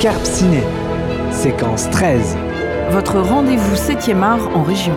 [0.00, 0.62] Scarpe Ciné,
[1.30, 2.34] séquence 13.
[2.88, 4.96] Votre rendez-vous 7e art en région.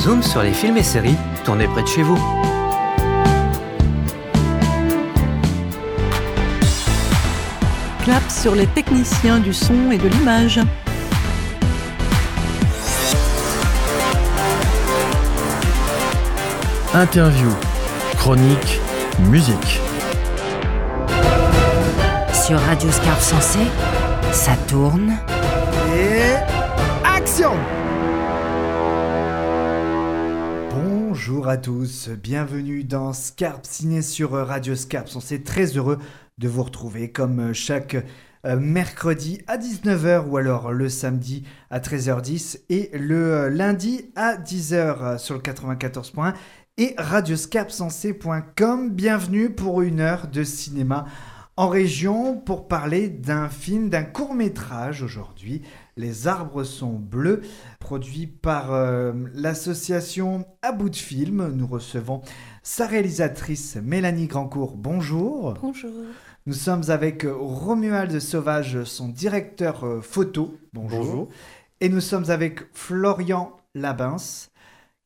[0.00, 2.18] Zoom sur les films et séries tournés près de chez vous.
[8.04, 10.60] Clap sur les techniciens du son et de l'image.
[16.94, 17.50] Interview,
[18.22, 18.78] chronique,
[19.28, 19.80] musique.
[22.32, 23.58] Sur Radio Scarpe Sensé,
[24.30, 25.14] ça tourne.
[25.96, 26.36] Et
[27.04, 27.50] action
[30.70, 35.08] Bonjour à tous, bienvenue dans Scarpe Ciné sur Radio Scarpe.
[35.16, 35.98] On est très heureux
[36.38, 37.96] de vous retrouver comme chaque
[38.44, 44.34] euh, mercredi à 19h ou alors le samedi à 13h10 et le euh, lundi à
[44.36, 46.34] 10h sur le 94.1
[46.78, 48.90] et radioscarpsensé.com.
[48.90, 51.04] Bienvenue pour une heure de cinéma
[51.56, 55.62] en région pour parler d'un film, d'un court métrage aujourd'hui.
[55.98, 57.42] Les arbres sont bleus,
[57.78, 61.52] produit par euh, l'association À bout de film.
[61.54, 62.22] Nous recevons
[62.62, 64.76] sa réalisatrice Mélanie Grandcourt.
[64.76, 65.54] Bonjour.
[65.60, 65.90] Bonjour.
[66.46, 70.56] Nous sommes avec Romuald Sauvage, son directeur euh, photo.
[70.72, 71.28] Bonjour.
[71.80, 74.16] Et nous sommes avec Florian Labins,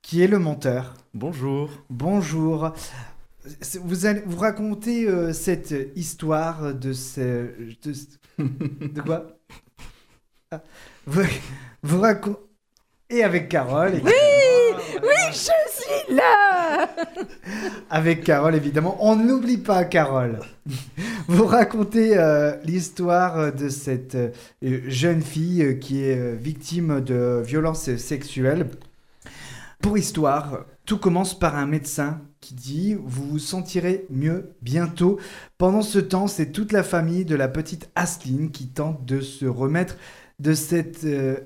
[0.06, 0.94] qui est le monteur.
[1.14, 1.68] Bonjour.
[1.90, 2.72] Bonjour.
[3.82, 7.50] Vous allez vous raconter euh, cette histoire de ce.
[7.82, 9.26] De, de quoi?
[10.52, 10.62] Ah,
[11.08, 11.22] Vous,
[11.82, 12.38] vous racontez.
[13.10, 13.94] Et avec Carole.
[14.04, 14.12] Oui,
[15.02, 16.88] oui, je suis là.
[17.90, 18.96] Avec Carole, évidemment.
[19.00, 20.38] On n'oublie pas Carole.
[21.26, 24.30] Vous racontez euh, l'histoire de cette euh,
[24.86, 28.68] jeune fille qui est victime de violences sexuelles.
[29.86, 35.20] Pour histoire, tout commence par un médecin qui dit vous vous sentirez mieux bientôt.
[35.58, 39.46] Pendant ce temps, c'est toute la famille de la petite Asline qui tente de se
[39.46, 39.96] remettre
[40.40, 41.36] de cet euh,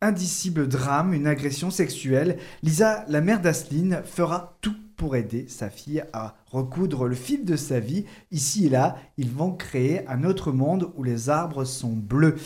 [0.00, 2.38] indicible drame, une agression sexuelle.
[2.62, 7.56] Lisa, la mère d'Asline, fera tout pour aider sa fille à recoudre le fil de
[7.56, 8.04] sa vie.
[8.30, 12.36] Ici et là, ils vont créer un autre monde où les arbres sont bleus.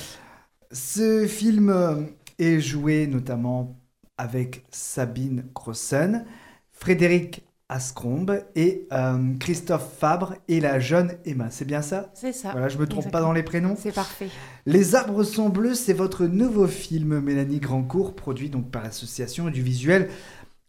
[0.70, 1.96] Ce film euh,
[2.38, 3.81] est joué notamment
[4.22, 6.25] avec Sabine Grossen,
[6.71, 11.50] Frédéric Ascombe et euh, Christophe Fabre et la jeune Emma.
[11.50, 12.12] C'est bien ça?
[12.15, 12.53] C'est ça.
[12.53, 14.28] Voilà, je me trompe pas dans les prénoms C'est parfait.
[14.65, 19.60] Les arbres sont bleus, c'est votre nouveau film, Mélanie Grandcourt, produit donc par l'association du
[19.60, 20.09] visuel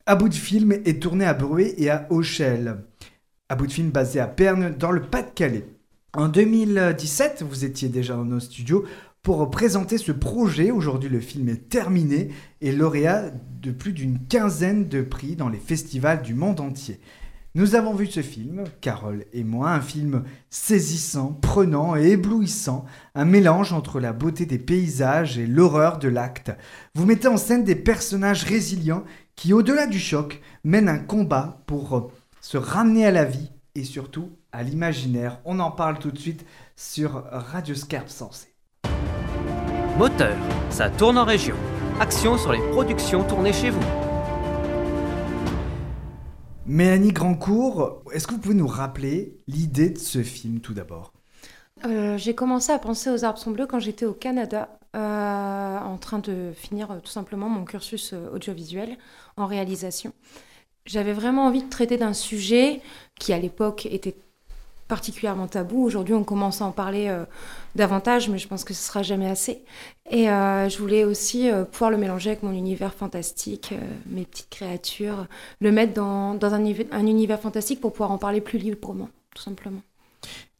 [0.08, 2.78] À bout de film et tourné à Bruay et à Auchel.
[3.50, 5.68] À bout de film basé à Perne, dans le Pas-de-Calais.
[6.16, 8.84] En 2017, vous étiez déjà dans nos studios
[9.24, 10.70] pour présenter ce projet.
[10.70, 12.30] Aujourd'hui, le film est terminé
[12.60, 17.00] et lauréat de plus d'une quinzaine de prix dans les festivals du monde entier.
[17.56, 22.84] Nous avons vu ce film, Carole et moi, un film saisissant, prenant et éblouissant,
[23.16, 26.52] un mélange entre la beauté des paysages et l'horreur de l'acte.
[26.94, 29.06] Vous mettez en scène des personnages résilients
[29.36, 32.12] qui, au-delà du choc, mènent un combat pour
[32.42, 35.40] se ramener à la vie et surtout à l'imaginaire.
[35.46, 36.46] On en parle tout de suite
[36.76, 38.10] sur Radio Scarpe.
[39.98, 40.36] Moteur,
[40.72, 41.56] ça tourne en région.
[42.00, 43.84] Action sur les productions tournées chez vous.
[46.66, 51.14] Mélanie Grandcourt, est-ce que vous pouvez nous rappeler l'idée de ce film tout d'abord?
[51.86, 55.98] Euh, j'ai commencé à penser aux arbres sont bleus quand j'étais au Canada, euh, en
[55.98, 58.98] train de finir euh, tout simplement mon cursus audiovisuel
[59.38, 60.12] en réalisation.
[60.88, 62.82] J'avais vraiment envie de traiter d'un sujet
[63.20, 64.16] qui à l'époque était
[64.94, 65.84] particulièrement tabou.
[65.84, 67.26] Aujourd'hui, on commence à en parler euh,
[67.74, 69.64] davantage, mais je pense que ce sera jamais assez.
[70.12, 73.74] Et euh, je voulais aussi euh, pouvoir le mélanger avec mon univers fantastique,
[74.06, 75.26] mes petites créatures,
[75.62, 79.42] le mettre dans, un, univ- un univers fantastique pour pouvoir en parler plus librement, tout
[79.42, 79.82] simplement.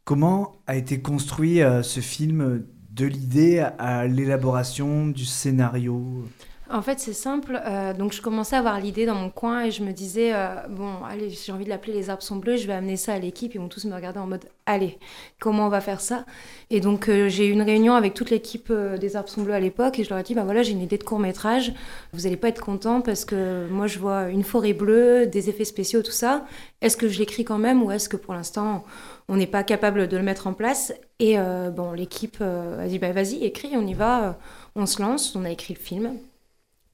[0.04, 6.26] Comment a été construit ce film de l'idée à l'élaboration du scénario?
[6.74, 7.62] En fait, c'est simple.
[7.68, 10.56] euh, donc, je commençais à avoir l'idée dans mon coin et je me disais, euh,
[10.70, 13.20] bon, allez, j'ai envie de l'appeler Les arbres sont bleus, je vais amener ça à
[13.20, 13.54] l'équipe.
[13.54, 14.98] Ils vont tous me regarder en mode, allez,
[15.40, 16.26] comment on va faire ça?
[16.72, 19.60] Et donc, euh, j'ai eu une réunion avec toute l'équipe des arbres sont bleus à
[19.60, 21.74] l'époque et je leur ai dit, bah voilà, j'ai une idée de court métrage.
[22.12, 25.66] Vous n'allez pas être contents parce que moi, je vois une forêt bleue, des effets
[25.66, 26.44] spéciaux, tout ça.
[26.82, 28.84] Est-ce que je l'écris quand même ou est-ce que pour l'instant,
[29.30, 30.92] on n'est pas capable de le mettre en place?
[31.20, 31.38] Et
[31.72, 34.40] bon, l'équipe a dit, bah vas-y, écris, on y va.
[34.76, 36.18] On se lance, on a écrit le film.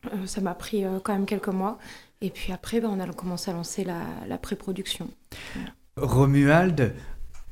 [0.06, 1.78] Euh, ça m'a pris euh, quand même quelques mois.
[2.22, 5.10] Et puis après, ben, on a commencé à lancer la, pré-production.
[5.98, 6.94] Romuald,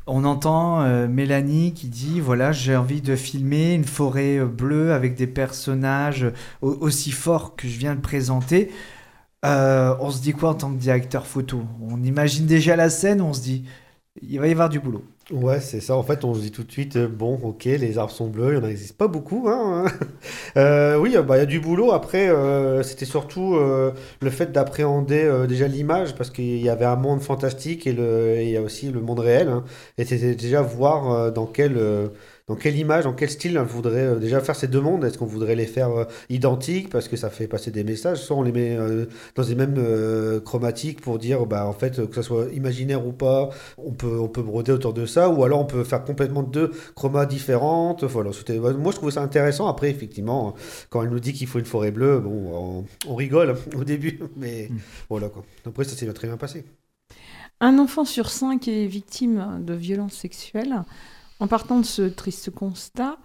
[0.05, 5.15] on entend euh, Mélanie qui dit voilà, j'ai envie de filmer une forêt bleue avec
[5.15, 6.27] des personnages
[6.61, 8.71] au- aussi forts que je viens de présenter.
[9.43, 11.63] On se dit quoi en tant que directeur photo?
[11.81, 13.63] On imagine déjà la scène, on se dit
[14.21, 15.05] il va y avoir du boulot.
[15.29, 15.97] Ouais, c'est ça.
[15.97, 18.53] En fait, on se dit tout de suite, euh, bon, ok, les arbres sont bleus,
[18.53, 19.49] il n'y en existe pas beaucoup.
[19.49, 19.85] Hein.
[20.57, 21.91] Euh, oui, bah, il y a du boulot.
[21.91, 23.91] Après, euh, c'était surtout euh,
[24.21, 27.91] le fait d'appréhender euh, déjà l'image, parce qu'il y avait un monde fantastique et
[28.43, 29.49] il y a aussi le monde réel.
[29.49, 29.63] hein.
[29.97, 31.77] Et c'était déjà voir euh, dans quel,
[32.47, 35.03] dans quelle image, dans quel style on voudrait euh, déjà faire ces deux mondes.
[35.03, 38.37] Est-ce qu'on voudrait les faire euh, identiques, parce que ça fait passer des messages, soit
[38.37, 39.05] on les met euh,
[39.35, 43.11] dans les mêmes euh, chromatiques pour dire, bah, en fait, que ça soit imaginaire ou
[43.11, 46.41] pas, on peut, on peut broder autour de ça, ou alors on peut faire complètement
[46.43, 48.03] deux chromats différentes.
[48.05, 49.67] Voilà, c'était- moi, je trouvais ça intéressant.
[49.67, 50.55] Après, effectivement,
[50.89, 54.19] quand elle nous dit qu'il faut une forêt bleue, bon, on, on rigole au début,
[54.37, 54.71] mais
[55.09, 55.43] voilà quoi.
[55.65, 56.63] Après, ça s'est très bien passé.
[57.59, 60.83] Un enfant sur cinq est victime de violences sexuelles.
[61.39, 63.17] En partant de ce triste constat,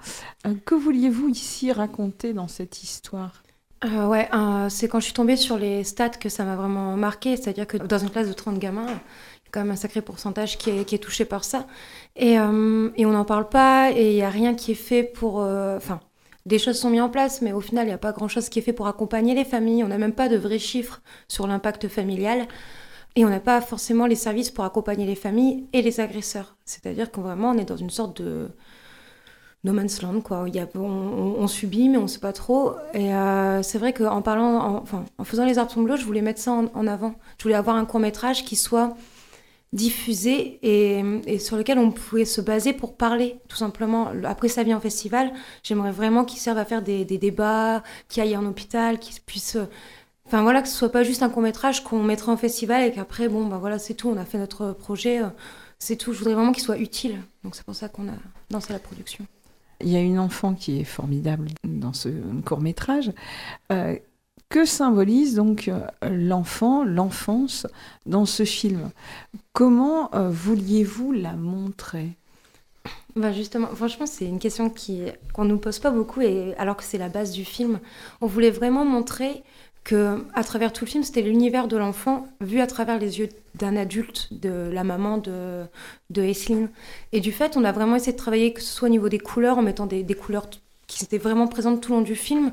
[0.46, 3.42] euh, que vouliez-vous ici raconter dans cette histoire?
[3.84, 6.96] Euh, ouais, euh, c'est quand je suis tombée sur les stats que ça m'a vraiment
[6.96, 7.36] marqué.
[7.36, 10.02] C'est-à-dire que dans une classe de 30 gamins, il y a quand même un sacré
[10.02, 11.66] pourcentage qui est, touché par ça.
[12.14, 15.36] Et, et on n'en parle pas, et il n'y a rien qui est fait pour.
[15.36, 16.00] Enfin,
[16.44, 18.58] des choses sont mises en place, mais au final, il n'y a pas grand-chose qui
[18.58, 19.84] est fait pour accompagner les familles.
[19.84, 22.46] On n'a même pas de vrais chiffres sur l'impact familial.
[23.14, 26.56] Et on n'a pas forcément les services pour accompagner les familles et les agresseurs.
[26.64, 28.48] C'est-à-dire qu'on vraiment, on est dans une sorte de
[29.64, 30.46] no man's land, quoi.
[30.74, 32.74] On, subit, mais on ne sait pas trop.
[32.94, 36.22] Et euh, c'est vrai qu'en parlant, en, enfin, en faisant Les Arbres sont je voulais
[36.22, 37.14] mettre ça en, avant.
[37.38, 38.96] Je voulais avoir un court-métrage qui soit
[39.72, 44.10] diffusé et, et sur lequel on pouvait se baser pour parler, tout simplement.
[44.24, 45.32] Après sa vie en festival,
[45.62, 49.58] j'aimerais vraiment qu'il serve à faire des, des débats, qu'il aille en hôpital, qu'il puisse...
[50.32, 53.28] Enfin voilà, que ce soit pas juste un court-métrage qu'on mettrait en festival et qu'après,
[53.28, 55.26] bon, ben voilà, c'est tout, on a fait notre projet, euh,
[55.78, 56.14] c'est tout.
[56.14, 57.20] Je voudrais vraiment qu'il soit utile.
[57.44, 58.14] Donc c'est pour ça qu'on a
[58.50, 59.26] lancé la production.
[59.82, 62.08] Il y a une enfant qui est formidable dans ce
[62.46, 63.12] court métrage.
[63.72, 63.94] Euh,
[64.48, 65.80] que symbolise donc euh,
[66.10, 67.66] l'enfant, l'enfance
[68.06, 68.90] dans ce film?
[69.52, 72.16] Comment euh, vouliez-vous la montrer?
[73.16, 75.02] Bah justement, franchement, c'est une question qui
[75.34, 77.80] qu'on nous pose pas beaucoup et alors que c'est la base du film,
[78.22, 79.42] on voulait vraiment montrer
[79.84, 83.28] que à travers tout le film, c'était l'univers de l'enfant vu à travers les yeux
[83.54, 85.64] d'un adulte, de la maman de
[86.10, 86.32] de.
[87.12, 89.18] Et du fait, on a vraiment essayé de travailler que ce soit au niveau des
[89.18, 90.48] couleurs, en mettant des, couleurs
[90.86, 92.52] qui étaient vraiment présentes tout le long du film.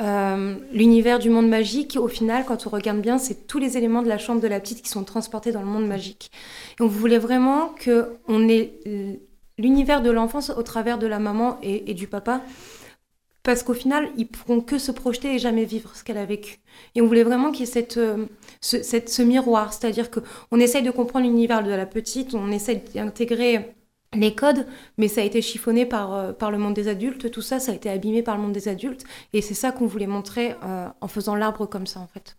[0.00, 4.02] Euh, l'univers du monde magique, au final, quand on regarde bien, c'est tous les éléments
[4.02, 6.32] de la chambre de la petite qui sont transportés dans le monde magique.
[6.78, 8.72] Et on voulait vraiment que on ait
[9.58, 12.40] l'univers de l'enfance au travers de la maman et du papa.
[13.44, 16.58] Parce qu'au final, ils pourront que se projeter et jamais vivre ce qu'elle a vécu.
[16.94, 18.26] Et on voulait vraiment qu'il y ait cette, euh,
[18.60, 22.82] ce, cette- ce miroir, c'est-à-dire qu'on essaye de comprendre l'univers de la petite, on essaye
[22.94, 23.74] d'intégrer
[24.14, 27.42] les codes, mais ça a été chiffonné par, euh, par le monde des adultes, tout
[27.42, 30.06] ça, ça a été abîmé par le monde des adultes, et c'est ça qu'on voulait
[30.06, 32.36] montrer euh, en faisant l'arbre comme ça, en fait.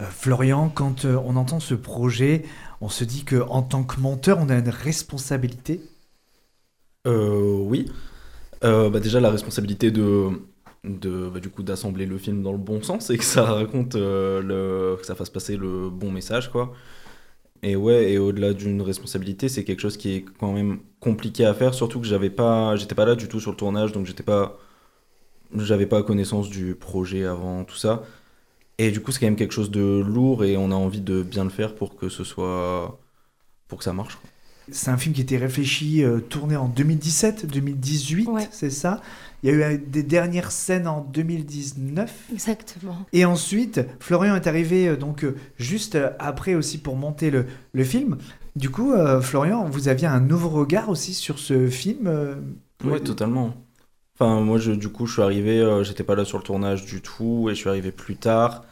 [0.00, 2.44] Euh, Florian, quand euh, on entend ce projet,
[2.80, 5.80] on se dit que en tant que monteur, on a une responsabilité?
[7.06, 7.86] Euh, oui.
[8.64, 10.30] Euh, bah déjà, la responsabilité de,
[10.84, 13.94] de bah, du coup, d'assembler le film dans le bon sens et que ça raconte,
[13.96, 16.72] euh, le, que ça fasse passer le bon message, quoi.
[17.62, 21.54] Et ouais, et au-delà d'une responsabilité, c'est quelque chose qui est quand même compliqué à
[21.54, 24.22] faire, surtout que j'avais pas, j'étais pas là du tout sur le tournage, donc j'étais
[24.22, 24.58] pas,
[25.56, 28.04] j'avais pas connaissance du projet avant tout ça.
[28.78, 31.22] Et du coup, c'est quand même quelque chose de lourd et on a envie de
[31.22, 33.00] bien le faire pour que ce soit,
[33.68, 34.18] pour que ça marche.
[34.70, 38.48] C'est un film qui était réfléchi, euh, tourné en 2017, 2018, Ouais.
[38.50, 39.00] c'est ça?
[39.42, 42.12] Il y a eu euh, des dernières scènes en 2019.
[42.32, 42.96] Exactement.
[43.12, 47.84] Et ensuite, Florian est arrivé euh, donc euh, juste après aussi pour monter le, le
[47.84, 48.16] film.
[48.56, 52.36] Du coup, euh, Florian, vous aviez un nouveau regard aussi sur ce film euh,
[52.84, 53.54] Ouais, totalement.
[54.14, 56.84] Enfin, moi, je, du coup, je suis arrivé, euh, j'étais pas là sur le tournage
[56.86, 58.64] du tout, et je suis arrivé plus tard,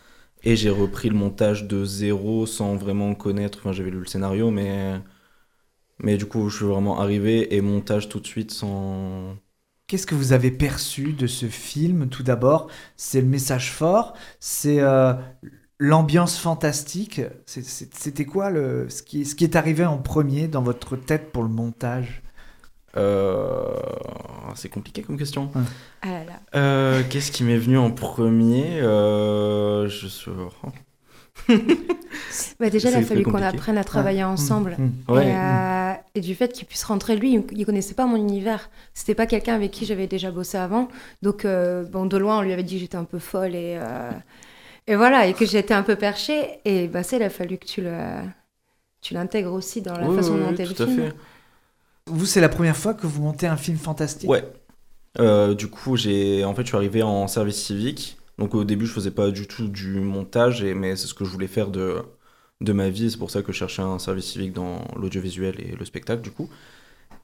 [0.44, 3.58] et j'ai repris le montage de zéro sans vraiment connaître.
[3.60, 5.00] Enfin, j'avais lu le scénario, mais.
[6.02, 9.36] Mais du coup, je suis vraiment arrivé et montage tout de suite sans.
[9.86, 14.80] Qu'est-ce que vous avez perçu de ce film Tout d'abord, c'est le message fort, c'est
[14.80, 15.12] euh,
[15.78, 17.20] l'ambiance fantastique.
[17.46, 21.42] C'était quoi le, ce, qui, ce qui est arrivé en premier dans votre tête pour
[21.42, 22.22] le montage?
[22.96, 23.74] Euh,
[24.54, 25.50] C'est compliqué comme question.
[26.02, 26.40] Ah là là.
[26.54, 28.80] Euh, Qu'est-ce qui m'est venu en premier?
[28.80, 30.30] Euh, Je suis.
[32.60, 34.76] Bah déjà, il a C'est fallu qu'on apprenne à travailler ensemble.
[34.78, 35.12] Mmh, mmh.
[35.12, 35.26] Ouais.
[35.26, 38.70] Et, euh, et du fait qu'il puisse rentrer lui, il- connaissait pas mon univers.
[38.94, 40.88] C'était pas quelqu'un avec qui j'avais déjà bossé avant.
[41.22, 43.78] Donc, euh, bon, de loin, on lui avait dit que j'étais un peu folle et,
[43.80, 44.10] euh,
[44.86, 46.60] et voilà, et que j'étais un peu perchée.
[46.64, 47.96] Et bah, ça, il a fallu que tu le,
[49.00, 51.14] tu l'intègres aussi dans la Oui, façon oui, de oui, le à fait.
[52.06, 54.28] Vous, c'est la première fois que vous montez un film fantastique?
[54.28, 54.44] Ouais.
[55.20, 58.16] Euh, du coup, j'ai en fait, je suis arrivé en service civique.
[58.42, 61.24] Donc au début, je faisais pas du tout du montage, et, mais c'est ce que
[61.24, 62.02] je voulais faire de,
[62.60, 63.08] de ma vie.
[63.08, 66.32] C'est pour ça que je cherchais un service civique dans l'audiovisuel et le spectacle, du
[66.32, 66.50] coup.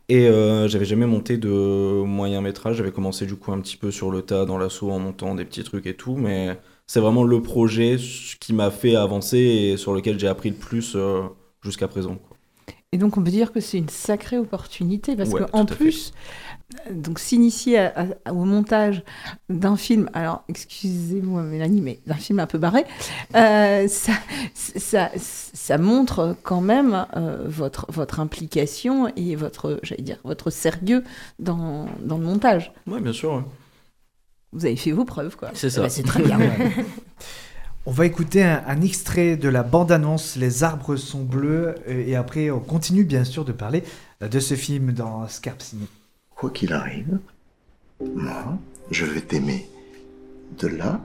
[0.08, 1.48] Et euh, j'avais jamais monté de
[2.04, 2.76] moyen métrage.
[2.76, 5.44] J'avais commencé du coup un petit peu sur le tas dans l'assaut en montant des
[5.44, 6.56] petits trucs et tout, mais
[6.86, 7.96] c'est vraiment le projet
[8.40, 11.22] qui m'a fait avancer et sur lequel j'ai appris le plus euh,
[11.62, 12.14] jusqu'à présent.
[12.14, 12.36] Quoi.
[12.92, 16.12] Et donc on peut dire que c'est une sacrée opportunité parce Ouais, qu'en plus,
[16.90, 17.88] donc s'initier
[18.30, 19.02] au montage
[19.48, 22.84] d'un film, alors excusez-moi Mélanie, mais d'un film un peu barré,
[23.34, 24.12] euh, ça,
[24.54, 31.04] ça, ça montre quand même euh, votre, votre implication et votre, j'allais dire, votre sérieux
[31.38, 32.72] dans, dans le montage.
[32.86, 33.44] Ouais, bien sûr.
[34.52, 35.50] Vous avez fait vos preuves, quoi.
[35.54, 35.82] C'est ça.
[35.82, 36.38] Bah, c'est très bien.
[37.86, 42.50] On va écouter un, un extrait de la bande-annonce Les arbres sont bleus et après
[42.50, 43.82] on continue bien sûr de parler
[44.22, 45.86] euh, de ce film dans Scarpe Ciné.
[46.38, 47.18] Quoi qu'il arrive,
[48.00, 48.56] moi,
[48.92, 49.68] je vais t'aimer
[50.56, 51.00] de là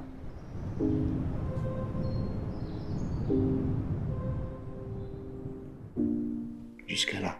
[6.86, 7.36] jusqu'à là.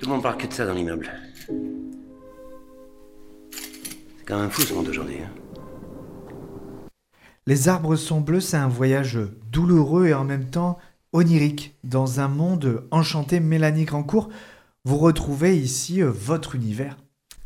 [0.00, 1.08] Tout le monde parle que de ça dans l'immeuble.
[4.18, 5.18] C'est quand même fou ce monde aujourd'hui.
[5.22, 5.30] Hein.
[7.46, 9.20] Les arbres sont bleus, c'est un voyage
[9.52, 10.80] douloureux et en même temps
[11.12, 13.40] onirique dans un monde enchanté.
[13.40, 14.28] Mélanie Grandcourt,
[14.84, 16.96] vous retrouvez ici euh, votre univers.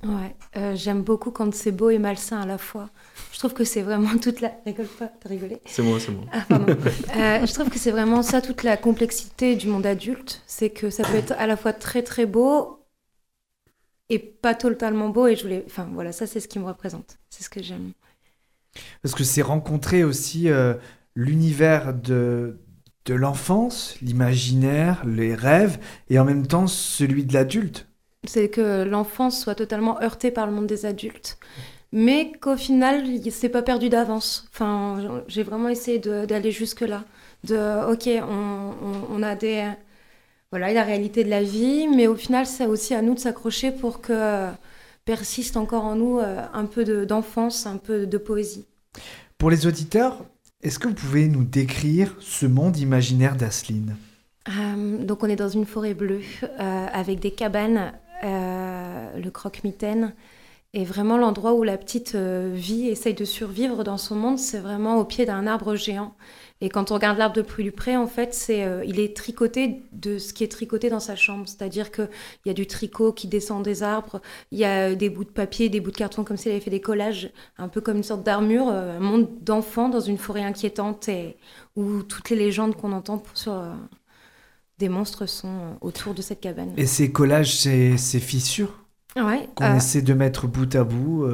[0.04, 2.90] Ouais, euh, j'aime beaucoup quand c'est beau et malsain à la fois.
[3.32, 4.52] Je trouve que c'est vraiment toute la.
[4.64, 5.60] Rigole pas, t'as rigolé?
[5.64, 6.24] C'est moi, c'est moi.
[6.32, 6.66] Ah, pardon.
[7.16, 10.42] Euh, je trouve que c'est vraiment ça, toute la complexité du monde adulte.
[10.46, 12.84] C'est que ça peut être à la fois très très beau
[14.10, 15.26] et pas totalement beau.
[15.26, 15.64] Et je voulais.
[15.66, 17.18] Enfin voilà, ça c'est ce qui me représente.
[17.30, 17.92] C'est ce que j'aime.
[19.02, 20.74] Parce que c'est rencontrer aussi euh,
[21.14, 22.60] l'univers de,
[23.06, 25.78] de l'enfance, l'imaginaire, les rêves,
[26.10, 27.86] et en même temps celui de l'adulte.
[28.26, 31.38] C'est que l'enfance soit totalement heurtée par le monde des adultes.
[31.92, 34.48] Mais qu'au final, il- c'est pas perdu d'avance.
[34.52, 37.04] Enfin, j'ai vraiment essayé d'aller jusque-là.
[37.44, 39.70] De, ok, on, on- on a des.
[40.50, 43.70] Voilà, la réalité de la vie, mais au final, c'est aussi à nous de s'accrocher
[43.72, 44.48] pour que
[45.04, 48.66] persiste encore en nous euh, un peu de- d'enfance, un peu de poésie.
[49.38, 50.24] Pour les auditeurs,
[50.62, 53.96] est-ce que vous pouvez nous décrire ce monde imaginaire d'Asseline?
[54.48, 57.92] Euh, donc on est dans une forêt bleue euh, avec des cabanes,
[58.24, 60.14] euh, le croque-mitaine.
[60.72, 64.98] Et vraiment l'endroit où la petite vit, essaye de survivre dans son monde, c'est vraiment
[64.98, 66.14] au pied d'un arbre géant.
[66.62, 69.82] Et quand on regarde l'arbre de plus près, en fait, c'est, euh, il est tricoté
[69.92, 71.46] de ce qui est tricoté dans sa chambre.
[71.46, 72.08] C'est-à-dire qu'il
[72.46, 74.22] y a du tricot qui descend des arbres,
[74.52, 76.64] il y a des bouts de papier, des bouts de carton, comme si elle avait
[76.64, 80.16] fait des collages, un peu comme une sorte d'armure, euh, un monde d'enfants dans une
[80.16, 81.36] forêt inquiétante et
[81.76, 83.74] où toutes les légendes qu'on entend pour- sur, euh,
[84.78, 86.72] des monstres sont autour de cette cabane.
[86.76, 88.82] Et ces collages, ces, ces fissures
[89.16, 91.24] Ouais, qu'on euh, essaie de mettre bout à bout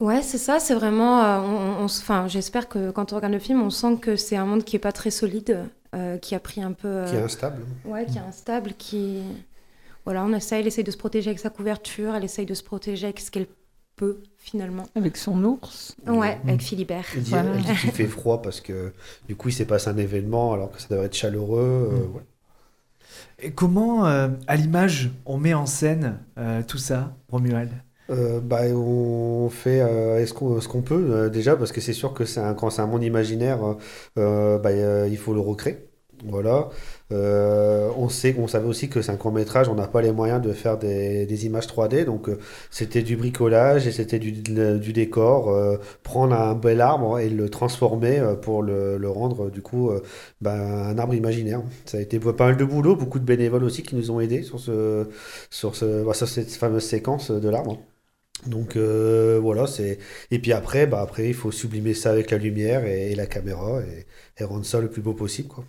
[0.00, 1.22] ouais, c'est ça, c'est vraiment.
[1.24, 1.40] euh,
[1.80, 4.64] on, enfin, j'espère que quand on regarde le film, on sent que c'est un monde
[4.64, 5.64] qui est pas très solide,
[5.94, 6.88] euh, qui a pris un peu.
[6.88, 7.62] euh, Qui est instable.
[7.84, 9.22] Ouais, qui est instable, qui.
[10.04, 12.62] Voilà, on essaye, elle essaye de se protéger avec sa couverture, elle essaye de se
[12.62, 13.46] protéger avec ce qu'elle
[13.96, 14.84] peut finalement.
[14.94, 15.94] Avec son ours.
[16.06, 17.04] Ouais, avec Philibert.
[17.14, 17.50] Elle dit, Voilà.
[17.54, 18.94] elle dit qu'il fait froid parce que
[19.28, 21.90] du coup il s'est passé un événement alors que ça devrait être chaleureux.
[21.92, 22.16] euh, Mm.
[22.16, 22.22] ouais.
[23.40, 27.70] Et comment, euh, à l'image, on met en scène euh, tout ça, Romuald?
[28.10, 31.92] Euh, bah, on fait euh, est-ce qu'on, ce qu'on peut euh, déjà parce que c'est
[31.92, 33.60] sûr que c'est un, quand c'est un monde imaginaire,
[34.18, 34.72] euh, bah,
[35.06, 35.78] il faut le recréer.
[36.24, 36.68] Voilà.
[37.10, 40.40] On sait, on savait aussi que c'est un court métrage, on n'a pas les moyens
[40.42, 42.28] de faire des, des images 3D, donc
[42.70, 45.56] c'était du bricolage et c'était du, du décor.
[46.02, 49.90] prendre un bel arbre et le transformer pour le, le rendre du coup
[50.40, 51.62] bah, un arbre imaginaire.
[51.86, 54.42] Ça a été pas mal de boulot, beaucoup de bénévoles aussi qui nous ont aidés
[54.42, 55.08] sur ce,
[55.50, 57.78] sur ce, bah, sur cette fameuse séquence de l'arbre.
[58.46, 59.98] Donc euh, voilà, c'est
[60.30, 63.26] et puis après, bah après il faut sublimer ça avec la lumière et, et la
[63.26, 64.06] caméra et,
[64.40, 65.64] et rendre ça le plus beau possible quoi.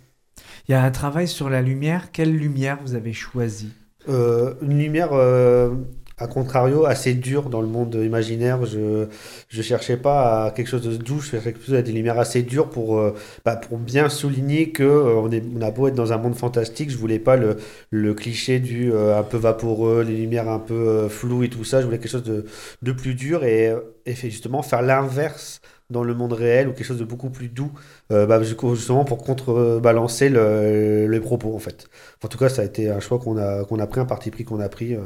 [0.68, 2.10] Il y a un travail sur la lumière.
[2.12, 3.70] Quelle lumière vous avez choisi
[4.08, 5.70] Euh, une lumière euh,
[6.18, 8.64] à contrario assez dure dans le monde imaginaire.
[8.66, 9.06] Je
[9.48, 12.42] je cherchais pas à quelque chose de doux, je cherchais plutôt à des lumières assez
[12.42, 13.14] dures pour euh,
[13.44, 16.34] bah, pour bien souligner que euh, on est on a beau être dans un monde
[16.34, 17.56] fantastique, je voulais pas le
[17.90, 21.64] le cliché du euh, un peu vaporeux, les lumières un peu euh, floues et tout
[21.64, 21.80] ça.
[21.80, 22.44] Je voulais quelque chose de
[22.82, 23.72] de plus dur et
[24.06, 25.60] et justement faire l'inverse
[25.92, 27.70] dans le monde réel ou quelque chose de beaucoup plus doux,
[28.10, 31.88] euh, bah, justement pour contrebalancer le, les propos en fait.
[32.24, 34.30] En tout cas, ça a été un choix qu'on a, qu'on a pris, un parti
[34.30, 35.00] pris qu'on a pris euh,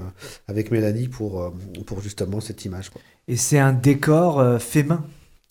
[0.48, 1.50] avec Mélanie pour, euh,
[1.86, 2.90] pour justement cette image.
[2.90, 3.00] Quoi.
[3.28, 5.04] Et c'est un décor euh, fait main.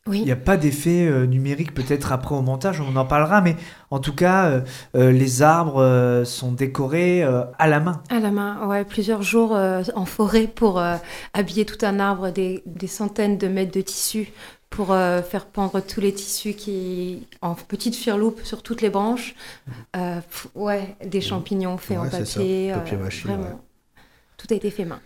[0.08, 0.20] Oui.
[0.20, 3.56] Il n'y a pas d'effet euh, numérique peut-être après au montage, on en parlera, mais
[3.90, 4.62] en tout cas, euh,
[4.96, 8.04] euh, les arbres euh, sont décorés euh, à la main.
[8.12, 10.98] À la main, ouais, plusieurs jours euh, en forêt pour euh,
[11.34, 14.32] habiller tout un arbre, des, des centaines de mètres de tissu
[14.76, 19.36] pour euh, faire pendre tous les tissus qui en petites firloupes sur toutes les branches.
[19.96, 22.72] Euh, pff, ouais, des champignons faits en Ouais, papier.
[22.74, 23.44] Papier euh, machine, vraiment.
[23.46, 23.56] ouais.
[24.38, 25.00] Tout a été fait main.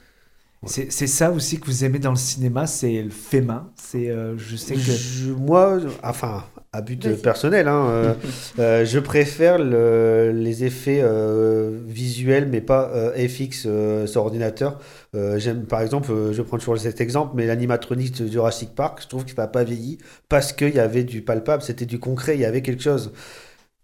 [0.65, 3.71] C'est c'est ça aussi que vous aimez dans le cinéma, c'est le fait main.
[3.81, 8.13] C'est, euh, je sais que Je- moi, enfin, à but personnel, hein, euh,
[8.59, 14.79] euh, je préfère le- les effets euh, visuels, mais pas euh, FX euh, sur ordinateur.
[15.15, 18.99] Euh, J'aime, par exemple, euh, je prends toujours cet exemple, mais l'animatronique de Jurassic Park,
[19.01, 19.97] je trouve qu'il n'a pas vieilli
[20.27, 23.13] parce qu'il y avait du palpable, c'était du concret, il y avait quelque chose.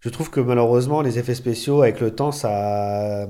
[0.00, 3.28] Je trouve que malheureusement, les effets spéciaux, avec le temps, ça,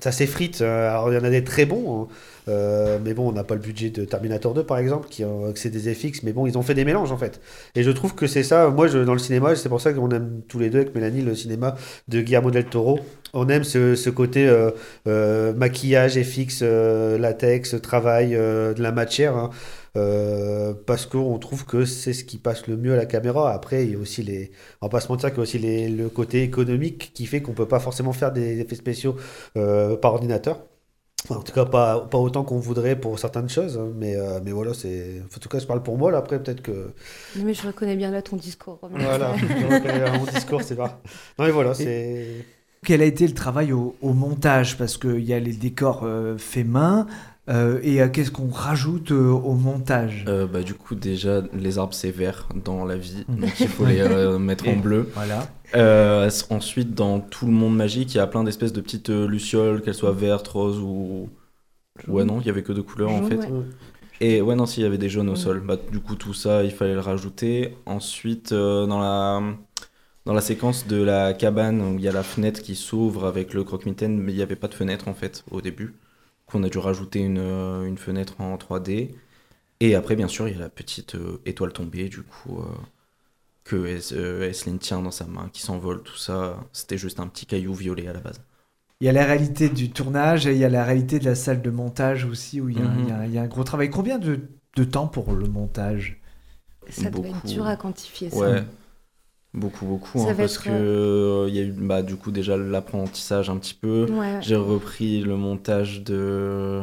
[0.00, 0.60] ça s'effrite.
[0.60, 2.08] Euh, Alors, il y en a des très bons, hein.
[2.48, 5.58] Euh, mais bon, on n'a pas le budget de Terminator 2, par exemple, qui que
[5.58, 7.40] c'est des FX, mais bon, ils ont fait des mélanges, en fait.
[7.74, 10.10] Et je trouve que c'est ça, moi, je, dans le cinéma, c'est pour ça qu'on
[10.10, 11.76] aime tous les deux avec Mélanie le cinéma
[12.08, 13.00] de Guillermo del Toro.
[13.34, 14.70] On aime ce, côté euh,
[15.06, 19.50] euh, maquillage, FX, euh, latex, travail euh, de la matière, hein.
[19.98, 23.52] Euh, parce qu'on trouve que c'est ce qui passe le mieux à la caméra.
[23.52, 25.58] Après, il y a aussi les, on va pas se mentir qu'il y a aussi
[25.58, 29.16] les, le côté économique qui fait qu'on peut pas forcément faire des effets spéciaux
[29.56, 30.56] euh, par ordinateur.
[31.24, 34.38] Enfin, en tout cas, pas, pas autant qu'on voudrait pour certaines choses, hein, mais, euh,
[34.44, 35.20] mais voilà, c'est.
[35.34, 36.92] En tout cas, je parle pour moi, là, après, peut-être que.
[37.34, 38.78] Mais je reconnais bien là ton discours.
[38.80, 38.98] Romain.
[39.00, 41.00] Voilà, je reconnais mon discours, c'est pas.
[41.36, 42.44] Non, mais voilà, c'est.
[42.84, 44.78] quel a été le travail au, au montage?
[44.78, 47.08] Parce qu'il y a les décors euh, faits main,
[47.48, 50.24] euh, et euh, qu'est-ce qu'on rajoute euh, au montage?
[50.28, 53.86] Euh, bah, du coup, déjà, les arbres, c'est vert dans la vie, donc il faut
[53.86, 55.08] les euh, mettre Et en bleu.
[55.14, 55.46] Voilà.
[55.74, 59.26] Euh, ensuite, dans tout le monde magique, il y a plein d'espèces de petites euh,
[59.26, 61.30] lucioles, qu'elles soient vertes, roses ou.
[62.06, 63.36] Ouais, non, il y avait que deux couleurs en fait.
[63.36, 63.64] ouais.
[64.20, 65.60] Et ouais, non, si, il y avait des jaunes au sol.
[65.60, 67.76] Bah, du coup, tout ça, il fallait le rajouter.
[67.86, 69.42] Ensuite, euh, dans la.
[70.26, 73.54] Dans la séquence de la cabane où il y a la fenêtre qui s'ouvre avec
[73.54, 75.94] le croque-mitaine, mais il n'y avait pas de fenêtre en fait au début.
[76.48, 79.14] Qu'on a dû rajouter une, euh, une fenêtre en 3D.
[79.80, 82.64] Et après, bien sûr, il y a la petite euh, étoile tombée, du coup, euh,
[83.64, 86.64] que Es- euh, Esline tient dans sa main, qui s'envole, tout ça.
[86.72, 88.40] C'était juste un petit caillou violet à la base.
[89.00, 91.34] Il y a la réalité du tournage et il y a la réalité de la
[91.34, 92.98] salle de montage aussi où il y a, Mhm.
[92.98, 93.90] il y a- il y a un gros travail.
[93.90, 96.20] Combien de, de temps pour le montage?
[96.90, 98.50] Ça doit être dur à quantifier ça.
[98.50, 98.64] Ouais.
[99.54, 100.20] Beaucoup, beaucoup.
[100.20, 103.56] Hein, parce être, que euh, il y a eu bah, du coup déjà l'apprentissage un
[103.56, 104.06] petit peu.
[104.10, 104.38] Ouais.
[104.42, 106.82] J'ai repris le montage de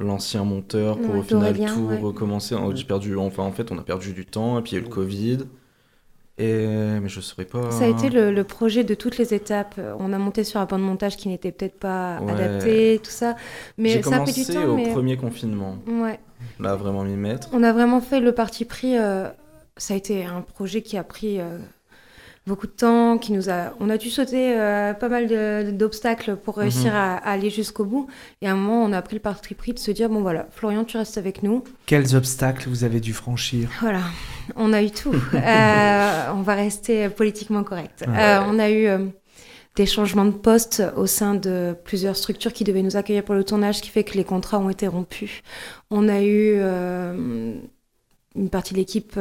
[0.00, 1.98] l'ancien monteur pour Ouais, au final tout ouais.
[1.98, 2.56] recommencer.
[2.74, 4.80] J'ai perdu, enfin en fait on a perdu du temps et puis il y a
[4.80, 5.38] eu le Covid.
[6.38, 6.66] Et
[7.00, 7.70] mais je saurais pas.
[7.70, 9.78] Ça a été le, le projet de toutes les étapes.
[9.98, 12.32] On a monté sur un plan de montage qui n'était peut-être pas Ouais.
[12.32, 13.36] adapté, tout ça.
[13.76, 14.64] Mais ça a pris commencé du temps.
[14.64, 14.90] au mais...
[14.92, 15.76] premier confinement.
[15.86, 16.18] Ouais.
[16.58, 17.48] Là vraiment m'y mettre.
[17.52, 18.96] On a vraiment fait le parti pris.
[18.98, 19.28] euh,
[19.76, 21.58] ça a été un projet qui a pris euh,
[22.46, 23.72] beaucoup de temps, qui nous a.
[23.80, 26.96] On a dû sauter euh, pas mal d'obstacles pour réussir Mhm.
[26.98, 28.08] à, à aller jusqu'au bout.
[28.40, 30.46] Et à un moment, on a pris le parti pris de se dire bon voilà,
[30.50, 31.62] Florian, tu restes avec nous.
[31.86, 33.70] Quels obstacles vous avez dû franchir?
[33.80, 34.02] Voilà,
[34.56, 35.14] on a eu tout.
[35.34, 38.04] Euh, on va rester politiquement correct.
[38.08, 38.14] Ouais.
[38.18, 38.88] Euh, on a eu
[39.76, 43.44] des changements de poste au sein de plusieurs structures qui devaient nous accueillir pour le
[43.44, 45.42] tournage, ce qui fait que les contrats ont été rompus.
[45.90, 49.18] On a eu une partie de l'équipe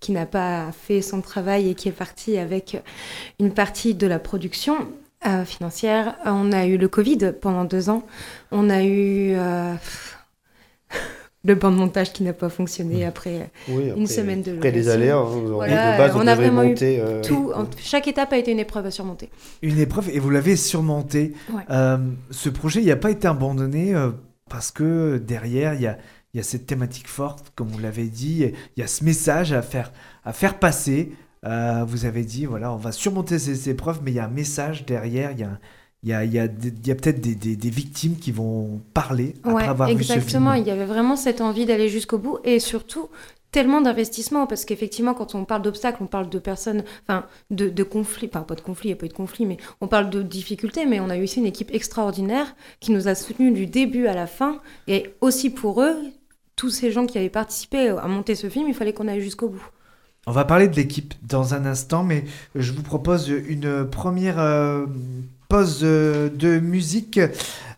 [0.00, 2.76] qui n'a pas fait son travail et qui est partie avec
[3.40, 4.76] une partie de la production.
[5.26, 6.14] euh, financière.
[6.26, 8.04] On a eu le Covid pendant deux ans.
[8.52, 9.74] On a eu euh,
[11.44, 14.78] le banc de montage qui n'a pas fonctionné après Oui, une semaine de après les
[14.82, 15.00] location.
[15.00, 17.50] aléas, hein, Voilà, de base, on on a vraiment monter, eu euh, tout.
[17.54, 19.28] En- Chaque étape a été une épreuve à surmonter.
[19.62, 21.32] Une épreuve et vous l'avez surmonté.
[21.52, 21.62] Ouais.
[21.70, 21.98] Euh,
[22.30, 24.10] ce projet, il n'a pas été abandonné euh,
[24.50, 25.98] parce que derrière, il y a,
[26.34, 28.44] il y a cette thématique forte, comme vous l'avez dit,
[28.76, 29.92] il y a ce message à faire,
[30.24, 31.12] à faire passer.
[31.46, 34.28] Euh, vous avez dit, voilà, on va surmonter ces épreuves, mais il y a un
[34.28, 35.58] message derrière, il y a,
[36.02, 36.44] il y a, y a,
[36.84, 40.12] y a peut-être des, des- des victimes qui vont parler après Ouais, avoir vu ce
[40.14, 40.52] exactement.
[40.52, 40.64] film.
[40.64, 43.08] Il y avait vraiment cette envie d'aller jusqu'au bout et surtout
[43.50, 47.82] tellement d'investissement parce qu'effectivement, quand on parle d'obstacles, on parle de personnes, enfin, de, de
[47.82, 50.10] conflits, enfin, pas de conflits, il n'y a pas eu de conflit, mais on parle
[50.10, 50.86] de difficultés.
[50.86, 54.14] Mais on a eu aussi une équipe extraordinaire qui nous a soutenus du début à
[54.14, 55.96] la fin et aussi pour eux,
[56.58, 59.48] tous ces gens qui avaient participé à monter ce film, il fallait qu'on aille jusqu'au
[59.48, 59.64] bout.
[60.26, 64.84] On va parler de l'équipe dans un instant, mais je vous propose une première euh,
[65.48, 67.20] pause euh, de musique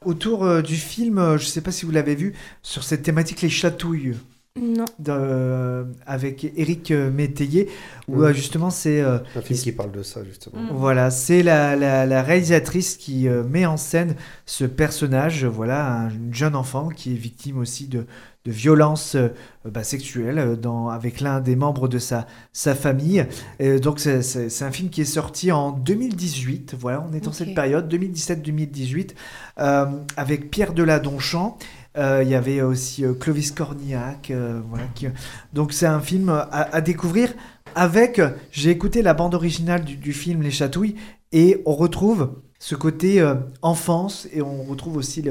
[0.04, 1.16] autour euh, du film.
[1.36, 4.16] Je ne sais pas si vous l'avez vu, sur cette thématique Les Chatouilles.
[4.60, 4.84] Non.
[4.98, 7.68] de- euh, avec Eric Métayer,
[8.08, 10.60] où justement c'est euh, Un film qui parle de ça, justement.
[10.72, 14.16] voilà, c'est la, la- la réalisatrice qui euh, met en scène
[14.46, 18.06] ce personnage, voilà, un jeune enfant qui est victime aussi de,
[18.46, 19.29] de violences euh,
[19.64, 23.26] bah, sexuelles euh, dans, avec l'un des membres de sa, sa famille.
[23.59, 27.55] Et donc c'est- un film qui est sorti en 2018, voilà, on est dans cette
[27.55, 29.14] période, 2017-2018,
[29.59, 31.59] euh, avec Pierre Deladonchamp.
[31.98, 35.09] Euh, Il y avait aussi euh, Clovis Cornillac, euh, voilà, qui-
[35.53, 37.35] donc c'est un film à, à découvrir
[37.74, 38.20] avec,
[38.53, 40.94] j'ai écouté la bande originale du, du film Les Chatouilles,
[41.33, 45.25] et on retrouve ce côté euh, enfance et on retrouve aussi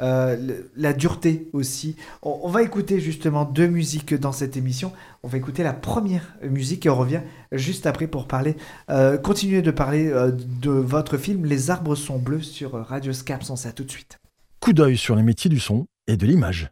[0.00, 1.96] euh, la dureté aussi.
[2.22, 4.92] On, va écouter justement deux musiques dans cette émission.
[5.22, 7.20] On va écouter la première musique et on revient
[7.52, 8.56] juste après pour parler,
[8.88, 13.42] euh, continuer de parler euh, de votre film Les arbres sont bleus sur Radio Scap.
[13.50, 14.18] On ça tout de suite.
[14.60, 16.70] Coup d'œil sur les métiers du son et de l'image.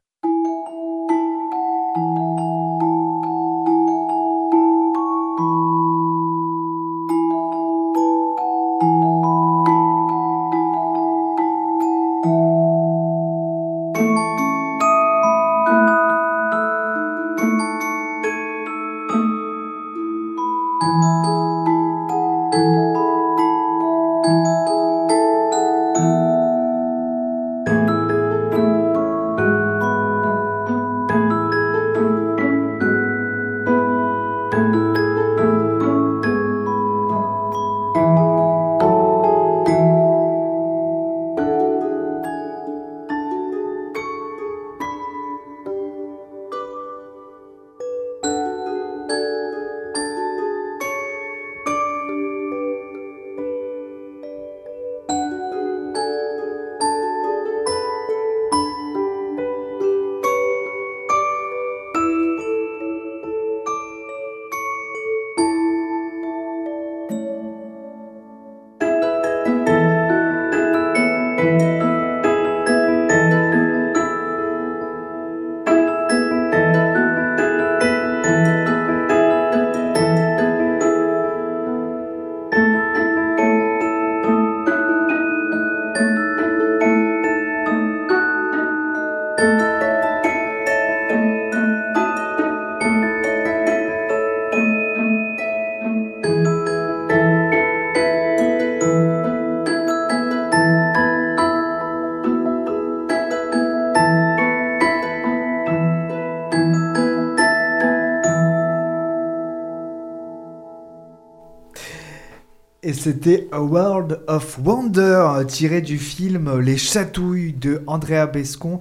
[113.03, 118.79] C'était A World of Wonder, tiré du film Les Chatouilles de Andrea Bescon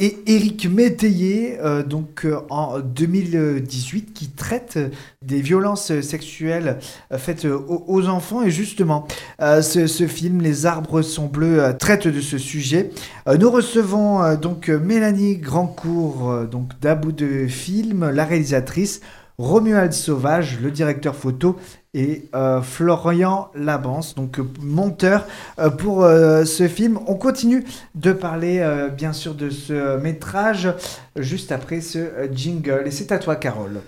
[0.00, 4.80] et Éric Métayer, euh, donc euh, en 2018, qui traite
[5.22, 6.78] des violences sexuelles
[7.16, 8.42] faites aux, enfants.
[8.42, 9.06] Et justement,
[9.40, 12.90] euh, ce, film, Les arbres sont bleus, traite de ce sujet.
[13.38, 19.00] Nous recevons donc Mélanie Grandcourt, donc d'About de Film, la réalisatrice.
[19.40, 21.56] Romuald Sauvage, le directeur photo,
[21.94, 25.24] et euh, Florian Labance, donc euh, monteur
[25.58, 26.98] euh, pour euh, ce film.
[27.06, 30.68] On continue de parler euh, bien sûr de ce métrage
[31.16, 32.82] juste après ce jingle.
[32.84, 33.80] Et c'est à toi, Carole.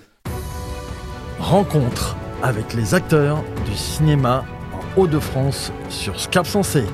[1.38, 6.84] Rencontre avec les acteurs du cinéma en Hauts-de-France sur Scap Sensé.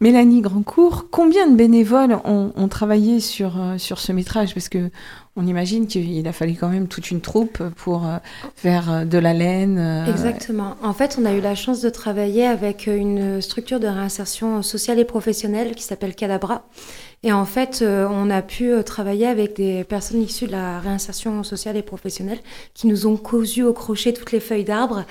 [0.00, 4.52] Mélanie Grandcourt, combien de bénévoles ont, ont travaillé sur, sur ce métrage?
[4.52, 4.90] Parce que
[5.34, 8.18] on imagine qu'il a fallu quand même toute une troupe pour euh,
[8.54, 9.78] faire euh, de la laine.
[9.78, 10.76] euh, Exactement.
[10.82, 14.98] En fait, on a eu la chance de travailler avec une structure de réinsertion sociale
[14.98, 16.64] et professionnelle qui s'appelle Cadabra.
[17.22, 21.76] Et en fait, on a pu travailler avec des personnes issues de la réinsertion sociale
[21.76, 22.40] et professionnelle
[22.74, 25.04] qui nous ont cousu au crochet toutes les feuilles d'arbres,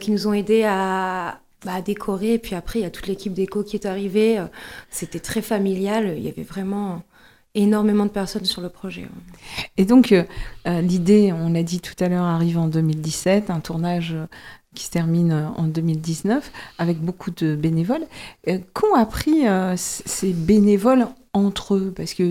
[0.00, 2.32] qui nous ont aidés à, bah, décorer.
[2.32, 4.42] Et puis après, il y a toute l'équipe d'éco qui est arrivée.
[4.88, 6.14] C'était très familial.
[6.16, 7.02] Il y avait vraiment
[7.54, 9.08] énormément de personnes sur le projet.
[9.76, 10.24] Et donc, euh,
[10.66, 14.26] euh, l'idée, on l'a dit tout à l'heure, arrive en 2017, un tournage euh,
[14.74, 18.06] qui se termine en 2019, avec beaucoup de bénévoles.
[18.72, 19.42] Qu'ont appris
[19.74, 21.92] ces bénévoles entre eux?
[21.96, 22.22] Parce que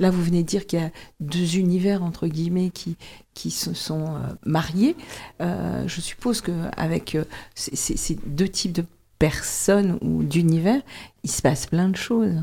[0.00, 2.96] là, vous venez de dire qu'il y a deux univers, entre guillemets, qui,
[3.34, 4.06] qui se sont
[4.46, 4.96] mariés.
[5.40, 7.18] Je suppose qu'avec
[7.54, 8.86] ces- ces deux types de
[9.18, 10.80] personnes ou d'univers,
[11.24, 12.40] il se passe plein de choses.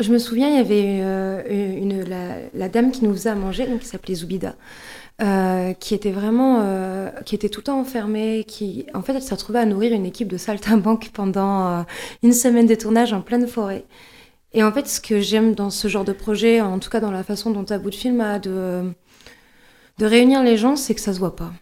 [0.00, 3.66] Je me souviens, il y avait euh, une, la, dame qui nous faisait à manger,
[3.66, 4.56] donc qui s'appelait Zoubida,
[5.22, 9.22] euh, qui était vraiment, euh, qui était tout le temps enfermée, qui, en fait, elle
[9.22, 11.82] s'est retrouvée à nourrir une équipe de saltimbanques pendant euh,
[12.24, 13.84] une semaine de tournage en pleine forêt.
[14.52, 17.12] Et en fait, ce que j'aime dans ce genre de projet, en tout cas dans
[17.12, 18.92] la façon dont bout de film a de,
[19.98, 21.52] de réunir les gens, c'est que ça se voit pas.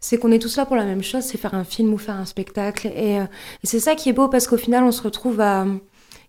[0.00, 2.16] C'est qu'on est tous là pour la même chose, c'est faire un film ou faire
[2.16, 2.88] un spectacle.
[2.88, 3.18] Et
[3.64, 5.66] c'est ça qui est beau parce qu'au final, on se retrouve à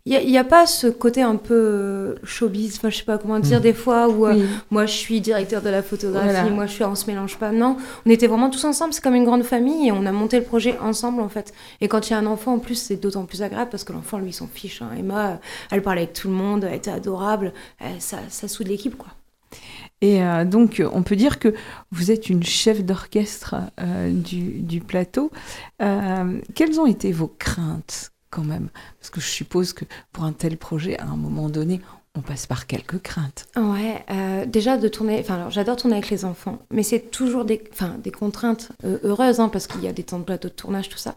[0.09, 3.39] Il n'y a, pas ce côté un peu euh, showbiz, enfin, je sais pas comment
[3.39, 3.61] dire, Mm.
[3.61, 6.49] des fois où euh, moi je suis directeur de la photographie, Voilà.
[6.49, 7.51] moi je suis, on se mélange pas.
[7.51, 10.37] Non, on était vraiment tous ensemble, c'est comme une grande famille et on a monté
[10.39, 11.53] le projet ensemble en fait.
[11.81, 13.91] Et quand il y a un enfant en plus, c'est d'autant plus agréable parce que
[13.91, 14.81] l'enfant lui s'en fiche.
[14.81, 14.89] hein.
[14.97, 15.39] Emma,
[15.71, 17.51] elle parlait avec tout le monde, elle était adorable,
[17.99, 19.09] ça, ça soude l'équipe quoi.
[20.01, 21.55] Et euh, donc, on peut dire que
[21.91, 25.31] vous êtes une chef d'orchestre euh, du, du plateau.
[25.81, 30.33] Euh, quelles ont été vos craintes quand même Parce que je suppose que pour un
[30.33, 31.81] tel projet, à un moment donné,
[32.17, 33.45] on passe par quelques craintes.
[33.55, 37.63] Ouais, euh, déjà de tourner, enfin j'adore tourner avec les enfants, mais c'est toujours des,
[37.71, 40.53] enfin, des contraintes euh, heureuses, hein, parce qu'il y a des temps de plateau de
[40.53, 41.15] tournage, tout ça.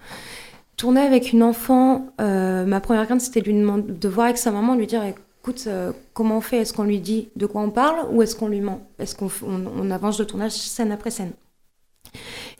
[0.77, 4.75] Tourner avec une enfant, euh, ma première crainte c'était de, de voir avec sa maman,
[4.75, 5.68] de lui dire écoute,
[6.12, 6.59] comment on fait?
[6.59, 8.87] Est-ce qu'on lui dit de quoi on parle ou est-ce qu'on lui ment?
[8.99, 11.33] Est-ce qu'on avance le tournage scène après scène?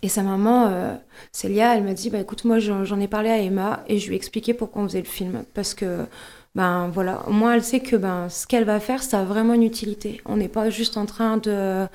[0.03, 0.95] Et sa maman, euh,
[1.33, 4.15] Célia, elle m'a dit bah, écoute, moi j'en ai parlé à Emma et je lui
[4.15, 5.45] ai expliqué pourquoi on faisait le film.
[5.55, 6.07] Parce que
[6.55, 9.63] ben voilà, au elle sait que ben, ce qu'elle va faire, ça a vraiment une
[9.63, 10.21] utilité.
[10.27, 11.87] On n'est pas juste en train de,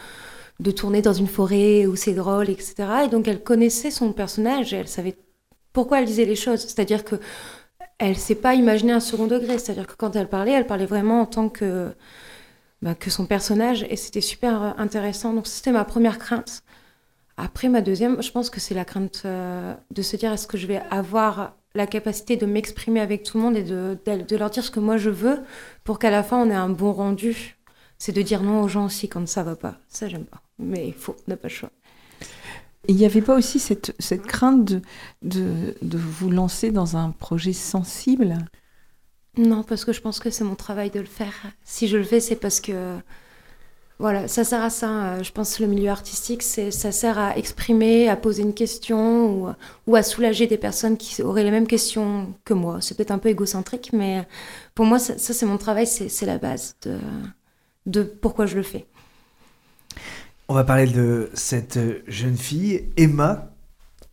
[0.60, 2.76] de tourner dans une forêt où c'est drôle, etc.
[3.06, 5.16] Et donc elle connaissait son personnage et elle savait
[5.74, 6.62] pourquoi elle disait les choses.
[6.62, 7.18] C'est-à-dire que
[7.98, 9.58] elle s'est pas imaginée un second degré.
[9.60, 11.92] C'est-à-dire que quand elle parlait, elle parlait vraiment en tant que,
[12.82, 15.34] ben, que son personnage et c'était super euh, intéressant.
[15.34, 16.64] Donc c'était ma première crainte.
[17.38, 20.58] Après, ma deuxième, je pense que c'est la crainte euh, de se dire est-ce que
[20.58, 24.36] je vais avoir la capacité de m'exprimer avec tout le monde et de, de, de
[24.38, 25.40] leur dire ce que moi je veux
[25.84, 27.58] pour qu'à la fin on ait un bon rendu?
[27.98, 29.78] C'est de dire non aux gens aussi quand ça va pas.
[29.90, 30.42] Ça, j'aime pas.
[30.60, 31.72] Mais il faut, on n'a pas le choix.
[32.88, 34.82] Il n'y avait pas aussi cette, cette crainte de,
[35.22, 38.38] de, de vous lancer dans un projet sensible?
[39.38, 41.34] Non, parce que je pense que c'est mon travail de le faire.
[41.64, 42.98] Si je le fais, c'est parce que.
[43.98, 44.90] Voilà, ça sert à ça.
[45.14, 48.54] euh, Je pense que le milieu artistique, c'est, ça sert à exprimer, à poser une
[48.54, 49.56] question
[49.88, 52.80] ou, à soulager des personnes qui auraient les mêmes questions que moi.
[52.82, 54.28] C'est peut-être un peu égocentrique, mais
[54.74, 56.98] pour moi, ça, c'est mon travail, c'est, la base de,
[57.86, 58.86] de pourquoi je le fais.
[60.50, 63.50] On va parler de cette jeune fille, Emma.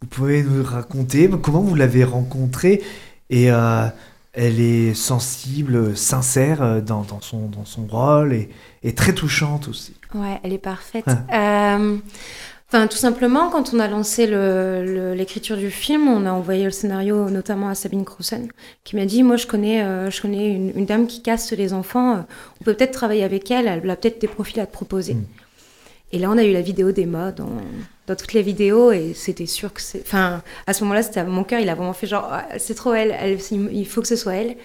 [0.01, 2.83] Vous pouvez nous raconter comment vous l'avez rencontrée
[3.31, 3.87] et euh,
[4.33, 8.49] elle est sensible, sincère euh, dans, dans, son, dans son rôle et,
[8.83, 9.95] et très touchante aussi.
[10.15, 11.05] Ouais, elle est parfaite.
[11.07, 11.77] Ah.
[11.77, 11.97] Euh,
[12.75, 17.29] Enfin, tout simplement, quand on a lancé l'écriture du film, on a envoyé le scénario
[17.29, 18.49] notamment à Sabine Crossen,
[18.83, 21.75] qui m'a dit, moi je connais, euh, je connais une, une dame qui casse les
[21.75, 22.21] enfants, euh,
[22.63, 25.19] on peut peut-être travailler avec elle, elle a peut-être des profils à te proposer.
[26.13, 27.59] Et là, on a eu la vidéo d'Emma dans,
[28.07, 30.01] dans toutes les vidéos et c'était sûr que c'est...
[30.01, 32.95] Enfin, à ce moment-là, c'était mon cœur, il a vraiment fait genre, Ah, c'est trop
[32.95, 33.39] elle, elle,
[33.71, 34.57] il faut que ce soit elle.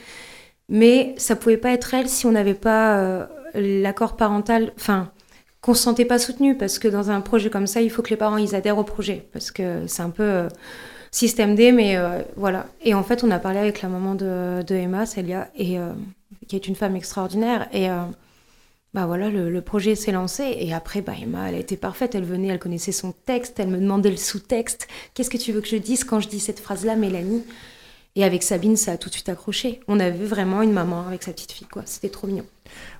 [0.69, 5.12] Mais ça pouvait pas être elle si on n'avait pas euh, l'accord parental, enfin,
[5.62, 8.10] qu'on se sentait pas soutenu parce que dans un projet comme ça, il faut que
[8.10, 10.49] les parents ils adhèrent au projet parce que c'est un peu euh,
[11.12, 12.67] système D, mais euh, voilà.
[12.83, 15.91] Et en fait, on a parlé avec la maman de, Emma, Célia, et euh,
[16.47, 17.67] qui est une femme extraordinaire.
[17.73, 17.88] Et
[18.93, 20.55] bah voilà, le, le projet s'est lancé.
[20.60, 22.15] Et après, bah Emma, elle a été parfaite.
[22.15, 24.88] Elle venait, elle connaissait son texte, elle me demandait le sous-texte.
[25.13, 27.43] Qu'est-ce que tu veux que je dise quand je dis cette phrase-là, Mélanie?
[28.19, 29.80] Et avec Sabine, ça a tout de suite accroché.
[29.88, 31.84] On avait vraiment une maman avec sa petite fille, quoi.
[31.86, 32.45] C'était trop mignon.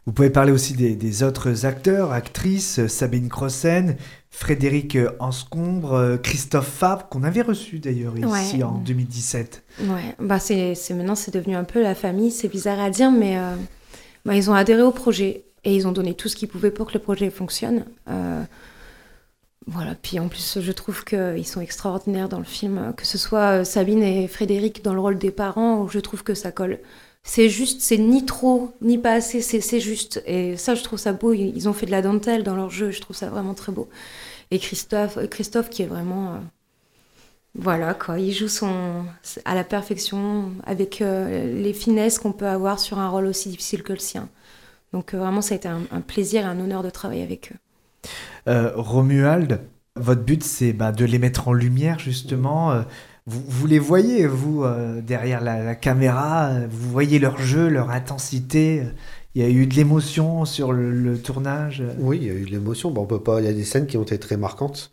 [0.06, 3.98] Vous pouvez parler aussi des, des autres acteurs, actrices, euh, Sabine Crossen,
[4.30, 8.64] Frédéric euh, Anscombre, euh, Christophe Fabre, qu'on avait reçu d'ailleurs ici Ouais.
[8.64, 9.64] en 2017.
[9.90, 13.10] Ouais, bah c'est, c'est maintenant c'est devenu un peu la famille, c'est bizarre à dire,
[13.12, 13.56] mais euh,
[14.24, 16.86] bah, ils ont adhéré au projet et ils ont donné tout ce qu'ils pouvaient pour
[16.86, 17.86] que le projet fonctionne.
[18.08, 18.44] Euh,
[19.68, 23.60] voilà, puis en plus je trouve qu'ils sont extraordinaires dans le film, que ce soit
[23.62, 26.80] euh, Sabine et Frédéric dans le rôle des parents, je trouve que ça colle.
[27.24, 30.24] C'est juste, c'est ni trop, ni pas assez, c'est, juste.
[30.26, 31.34] Et ça, je trouve ça beau.
[31.34, 33.90] Ils ont fait de la dentelle dans leur jeu, je trouve ça vraiment très beau.
[34.52, 36.36] Et Christophe, euh, Christophe qui est vraiment...
[36.36, 36.38] euh,
[37.56, 38.20] voilà, quoi.
[38.20, 39.06] Il joue son,
[39.46, 43.94] à la perfection avec les finesses qu'on peut avoir sur un rôle aussi difficile que
[43.94, 44.30] le sien.
[44.94, 47.58] Donc vraiment, ça a été un, un plaisir et un honneur de travailler avec eux.
[48.48, 49.62] Euh, Romuald,
[49.96, 52.72] votre but c'est bah, de les mettre en lumière justement.
[52.72, 52.82] Euh,
[53.26, 58.84] Vous, vous les voyez, vous, euh, derrière la, caméra, vous voyez leur jeu, leur intensité?
[59.36, 61.84] Il y a eu de l'émotion sur le, le tournage?
[62.00, 62.90] Oui, il y a eu de l'émotion.
[62.90, 63.42] Bon, on peut pas.
[63.42, 64.92] Il y a des scènes qui ont été très marquantes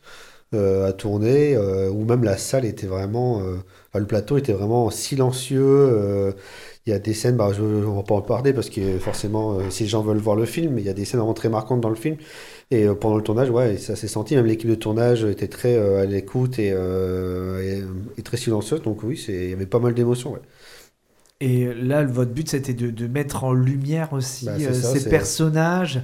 [0.54, 3.40] à tourner, euh, ou même la salle était vraiment.
[3.42, 3.56] euh,
[3.90, 5.60] enfin, le plateau était vraiment silencieux.
[5.64, 6.32] euh,
[6.86, 9.54] il y a des scènes, bah, je, on va pas en parler parce que forcément,
[9.58, 11.48] euh, si les gens veulent voir le film, il y a des scènes vraiment très
[11.48, 12.16] marquantes dans le film.
[12.70, 14.36] Et euh, pendant le tournage, ouais, ça s'est senti.
[14.36, 17.62] Même l'équipe de tournage était très euh, à l'écoute et, euh,
[18.16, 18.82] et- et très silencieuse.
[18.82, 20.32] Donc oui, il y avait pas mal d'émotions.
[20.34, 20.40] Ouais.
[21.40, 25.08] Et là, votre but c'était de, de mettre en lumière aussi Bah, euh, ça, ces
[25.08, 26.00] personnages.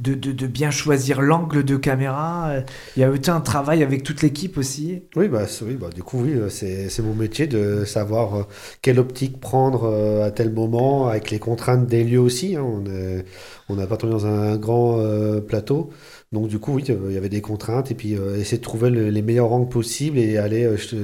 [0.00, 2.52] De, de, de bien choisir l'angle de caméra.
[2.96, 5.02] Il y a eu un travail avec toute l'équipe aussi.
[5.16, 8.42] Oui, bah, c'est- oui, bah, du coup, oui, c'est mon métier de savoir euh,
[8.80, 12.56] quelle optique prendre euh, à tel moment, avec les contraintes des lieux aussi.
[12.56, 12.82] hein.
[13.68, 15.90] On n'a pas tourné dans un grand euh, plateau.
[16.32, 17.90] Donc, du coup, oui, il y avait des contraintes.
[17.90, 20.94] Et puis, euh, essayer de trouver le- les meilleurs angles possibles et aller euh, ch-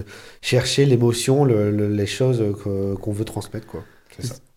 [0.40, 2.42] chercher l'émotion, le- le- les choses
[3.03, 3.66] qu'on veut transmettre.
[3.66, 3.85] Quoi.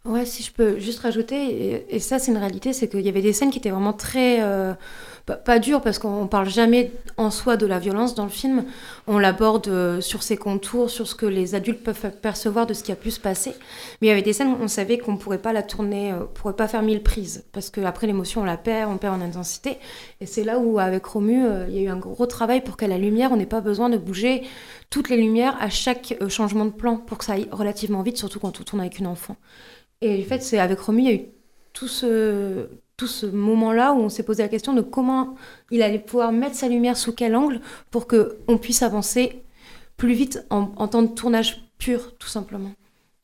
[0.04, 3.22] Ouais, si je peux juste rajouter, et, ça c'est une réalité, c'est qu'il y avait
[3.22, 4.42] des scènes qui étaient vraiment très...
[4.42, 4.74] euh,
[5.28, 8.66] pas, dures, parce qu'on parle jamais en soi de la violence dans le film,
[9.06, 12.82] on l'aborde euh, sur ses contours, sur ce que les adultes peuvent percevoir de ce
[12.82, 13.52] qui a pu se passer,
[14.02, 16.24] mais il y avait des scènes où on savait qu'on pourrait pas la tourner, euh,
[16.24, 19.24] on pourrait pas faire mille prises, parce qu'après l'émotion on la perd, on perd en
[19.24, 19.78] intensité,
[20.20, 22.88] et c'est là où avec Romu, il y a eu un gros travail pour qu'à
[22.88, 24.42] la lumière, on n'ait pas besoin de bouger
[24.90, 28.40] toutes les lumières à chaque changement de plan, pour que ça aille relativement vite, surtout
[28.40, 29.36] quand on tourne avec une enfant.
[30.02, 31.26] Et en fait, c'est avec Romu, il y a eu
[31.74, 35.36] tout ce, tout ce moment-là où on s'est posé la question de comment
[35.70, 37.62] il allait pouvoir mettre sa lumière sous quel angle
[37.92, 39.44] pour qu'on puisse avancer
[39.98, 42.72] plus vite en, en temps de tournage pur, tout simplement.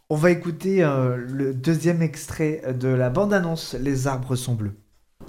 [0.10, 4.74] On va écouter euh, le deuxième extrait de la bande-annonce Les arbres sont bleus.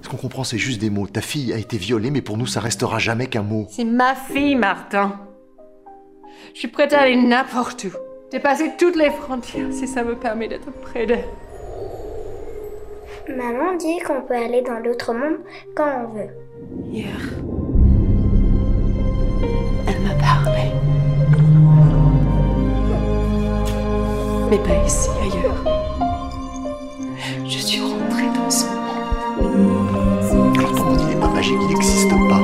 [0.02, 1.06] Ce qu'on comprend, c'est juste des mots.
[1.06, 3.66] Ta fille a été violée, mais pour nous, ça restera jamais qu'un mot.
[3.70, 5.20] C'est ma fille, Martin.
[6.54, 8.07] Je suis prête à aller n'importe où.
[8.30, 11.24] Dépasser toutes les frontières si ça me permet d'être près d'elle.
[13.26, 15.38] Maman dit qu'on peut aller dans l'autre monde
[15.74, 16.28] quand on veut.
[16.84, 17.08] Hier,
[19.86, 20.72] elle m'a parlé.
[24.50, 25.64] Mais pas ici, ailleurs.
[27.46, 28.66] Je suis rentrée dans son
[29.40, 30.58] monde.
[30.58, 32.42] Alors ton monde, il est pas magique, il n'existe pas.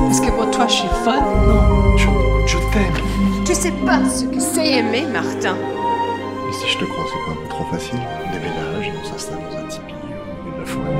[0.00, 2.06] Parce que pour toi, je suis folle, non Je,
[2.46, 3.13] je t'aime.
[3.54, 5.54] Tu sais pas ce que c'est aimer, Martin.
[5.54, 9.04] Et si je te crois, c'est pas un peu trop facile On déménage et on
[9.04, 9.96] s'installe dans un tipi au
[10.42, 10.90] milieu de la forêt.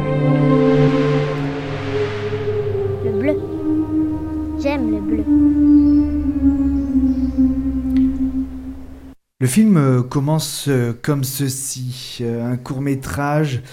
[3.05, 3.37] Le bleu.
[4.63, 5.25] J'aime le bleu.
[9.41, 12.19] Le film euh, commence euh, comme ceci.
[12.21, 13.65] Euh, un court métrage,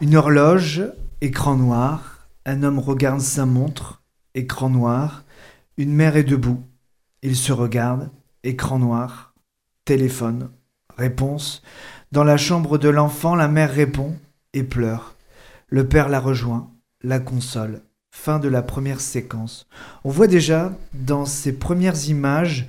[0.00, 0.84] une horloge,
[1.20, 2.28] écran noir.
[2.46, 4.04] Un homme regarde sa montre,
[4.36, 5.24] écran noir.
[5.76, 6.62] Une mère est debout.
[7.24, 8.10] Il se regarde,
[8.44, 9.34] écran noir.
[9.84, 10.50] Téléphone,
[10.96, 11.62] réponse.
[12.12, 14.16] Dans la chambre de l'enfant, la mère répond
[14.52, 15.14] et pleure.
[15.68, 16.70] Le père la rejoint,
[17.02, 17.82] la console.
[18.10, 19.66] Fin de la première séquence.
[20.04, 22.66] On voit déjà dans ces premières images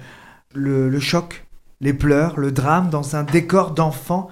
[0.54, 1.48] le, choc,
[1.82, 4.30] les pleurs, le drame dans un décor d'enfant.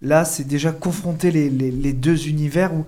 [0.00, 2.84] Là, c'est déjà confronter les- les deux univers où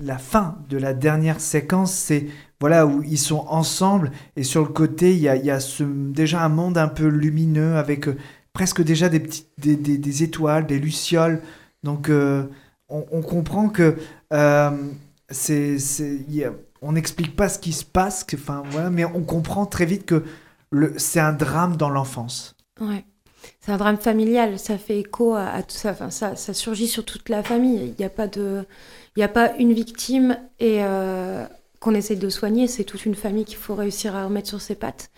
[0.00, 2.26] la fin de la dernière séquence, c'est
[2.60, 5.84] voilà où ils sont ensemble et sur le côté, il y a, y a ce-
[5.84, 8.16] déjà un monde un peu lumineux avec euh,
[8.52, 9.22] presque déjà des,
[9.58, 11.40] des, des- des étoiles, des lucioles.
[11.84, 12.44] Donc, euh,
[12.88, 13.96] on, comprend que
[14.32, 14.70] euh,
[15.30, 15.76] c'est,
[16.82, 18.36] on n'explique pas ce qui se passe, que-
[18.70, 20.24] voilà, mais on comprend très vite que
[20.96, 22.54] c'est un drame dans l'enfance.
[22.80, 23.04] Ouais.
[23.60, 25.92] C'est un drame familial, ça fait écho à, tout ça.
[25.92, 27.94] Enfin, ça, ça surgit sur toute la famille.
[27.94, 28.26] Il n'y a pas
[29.22, 30.82] a pas une victime et
[31.80, 32.66] qu'on essaie de soigner.
[32.66, 35.10] C'est toute une famille qu'il faut réussir à remettre sur ses pattes.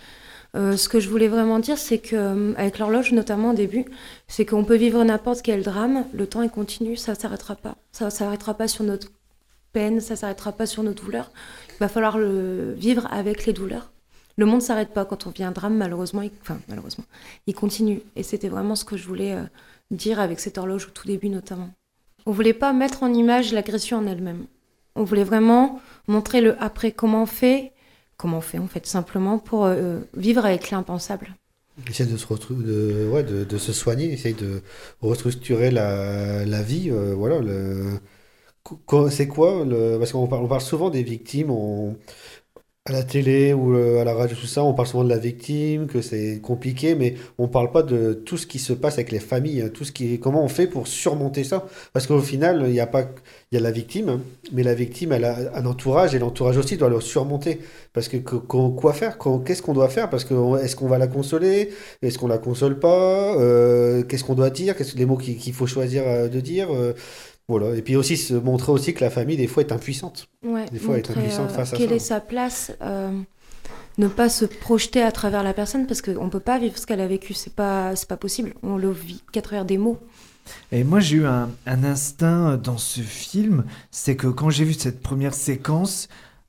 [0.57, 3.85] Euh, ce que je voulais vraiment dire, c'est que euh, avec l'horloge, notamment au début,
[4.27, 6.05] c'est qu'on peut vivre n'importe quel drame.
[6.13, 7.77] Le temps est continu, ça s'arrêtera pas.
[7.93, 9.09] Ça s'arrêtera pas sur notre
[9.73, 11.31] peine, ça s'arrêtera pas sur nos douleurs.
[11.69, 13.93] Il va falloir le vivre avec les douleurs.
[14.37, 16.23] Le monde s'arrête pas quand on vit un drame, malheureusement.
[16.23, 17.05] il- Enfin, malheureusement,
[17.47, 18.01] il continue.
[18.17, 19.45] Et c'était vraiment ce que je voulais euh,
[19.93, 21.71] dire avec cette horloge au tout début, notamment.
[22.27, 24.47] On voulait pas mettre en image l'agression en elle-même.
[25.01, 27.73] On voulait vraiment montrer le après, comment on fait,
[28.19, 31.35] comment on fait en fait, simplement pour euh, vivre avec l'impensable.
[31.89, 34.61] Essayer de se, de, ouais, de, se soigner, essayer de
[35.01, 36.91] restructurer la, vie.
[36.91, 37.41] euh, voilà,
[39.09, 39.65] c'est quoi
[39.99, 41.51] Parce qu'on parle, souvent des victimes
[42.87, 44.65] à la télé ou euh, à la radio, tout ça.
[44.65, 48.37] On parle souvent de la victime, que c'est compliqué, mais on parle pas de tout
[48.37, 50.87] ce qui se passe avec les familles, hein, tout ce qui, comment on fait pour
[50.89, 51.67] surmonter ça.
[51.93, 53.05] Parce qu'au final, il y a pas,
[53.53, 54.21] il y a la victime,
[54.53, 57.59] mais la victime, elle a un entourage et l'entourage aussi doit le surmonter.
[57.93, 59.19] Parce que, quoi faire?
[59.45, 60.09] Qu'est-ce qu'on doit faire?
[60.09, 61.71] Parce que est-ce qu'on va la consoler?
[62.01, 63.35] Est-ce qu'on la console pas?
[63.41, 64.77] Euh, qu'est-ce qu'on doit dire?
[64.77, 66.73] Qu'est-ce les mots qu'il faut choisir euh, de dire?
[66.73, 66.95] Euh,
[67.49, 67.75] voilà.
[67.75, 70.29] Et puis aussi se montrer aussi que la famille, des fois, est impuissante.
[70.47, 71.95] Ouais, Des fois, montrer, impuissante face à quelle ça.
[71.97, 73.11] est sa place, euh,
[73.99, 76.87] ne pas se projeter à travers la personne parce qu'on ne peut pas vivre ce
[76.87, 78.55] qu'elle a vécu, c'est pas, c'est pas possible.
[78.63, 79.99] On le vit qu'à travers des mots.
[80.73, 84.75] Et moi, j'ai eu un, un instinct dans ce film, c'est que quand j'ai vu
[84.75, 86.09] cette première séquence,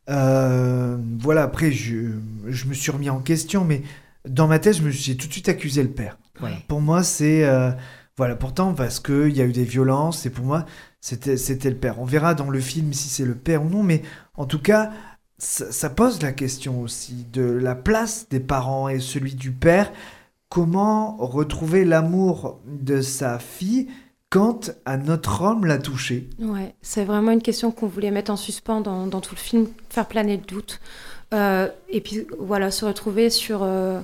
[0.09, 2.11] euh, voilà, après, je,
[2.47, 3.83] je me suis remis en question, mais
[4.27, 6.17] dans ma tête, je me- j'ai tout de suite accusé le père.
[6.39, 6.57] Voilà.
[6.67, 7.43] Pour moi, c'est.
[7.45, 7.71] euh,
[8.17, 10.65] Voilà, pourtant, parce qu'il y a eu des violences, et pour moi,
[10.99, 11.99] c'était c'était le père.
[11.99, 14.03] On verra dans le film si c'est le père ou non, mais
[14.35, 14.91] en tout cas,
[15.37, 19.91] ça, ça pose la question aussi de la place des parents et celui du père.
[20.51, 23.87] Comment retrouver l'amour de sa fille
[24.29, 28.35] quand un autre homme l'a touché Ouais, c'est vraiment une question qu'on voulait mettre en
[28.35, 30.81] suspens dans, dans tout le film, faire planer le doute.
[31.33, 34.01] Euh, et puis voilà, se retrouver sur, euh,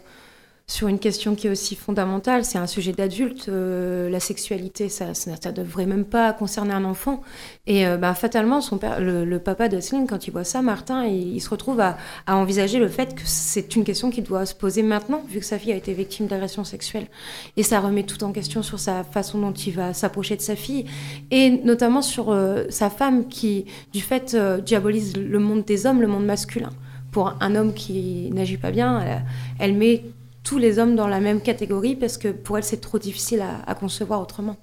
[0.69, 2.43] sur une question qui est aussi fondamentale.
[2.43, 3.47] C'est un sujet d'adulte.
[3.47, 7.21] euh, la sexualité, ça ne devrait même pas concerner un enfant.
[7.67, 8.59] Et euh, bah, fatalement,
[8.99, 11.97] le, papa de quand il voit ça, Martin, il, se retrouve à,
[12.27, 15.57] envisager le fait que c'est une question qu'il doit se poser maintenant, vu que sa
[15.57, 17.07] fille a été victime d'agression sexuelle.
[17.55, 20.57] Et ça remet tout en question sur sa façon dont il va s'approcher de sa
[20.57, 20.85] fille,
[21.31, 26.01] et notamment sur euh, sa femme qui, du fait, euh, diabolise le monde des hommes,
[26.01, 26.71] le monde masculin.
[27.11, 29.23] Pour un homme qui n'agit pas bien,
[29.59, 30.03] elle met
[30.47, 33.69] tous les hommes dans la même catégorie parce que pour elle, c'est trop difficile à,
[33.69, 34.55] à concevoir autrement.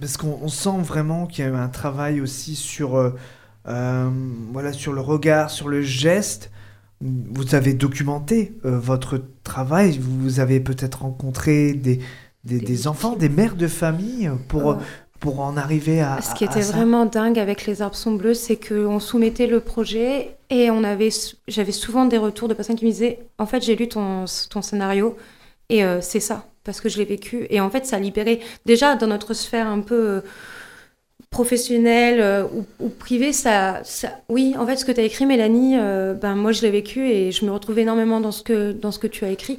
[0.00, 3.10] Parce qu'on on sent vraiment qu'il y a eu un travail aussi sur, euh,
[3.66, 4.08] euh,
[4.52, 6.50] voilà, sur le regard, sur le geste.
[7.00, 11.98] Vous avez documenté euh, votre travail, vous avez peut-être rencontré des,
[12.44, 14.76] des, des enfants, des mères de famille pour, Euh,
[15.26, 16.20] pour en arriver à.
[16.22, 16.72] Ce qui à- à était ça.
[16.72, 21.10] vraiment dingue avec les arbres sont bleus, c'est qu'on soumettait le projet et on avait,
[21.48, 24.62] j'avais souvent des retours de personnes qui me disaient En fait, j'ai lu ton, ton
[24.62, 25.16] scénario
[25.68, 27.46] et euh, c'est ça, parce que je l'ai vécu.
[27.50, 28.40] Et en fait, ça a libéré.
[28.66, 30.20] Déjà, dans notre sphère un peu euh,
[31.36, 32.44] professionnelle euh,
[32.80, 33.82] ou, privée, ça,
[34.30, 37.10] Oui, en fait, ce que tu as écrit, Mélanie, euh, ben, moi, je l'ai vécu
[37.10, 39.58] et je me retrouve énormément dans ce que, dans ce que tu as écrit.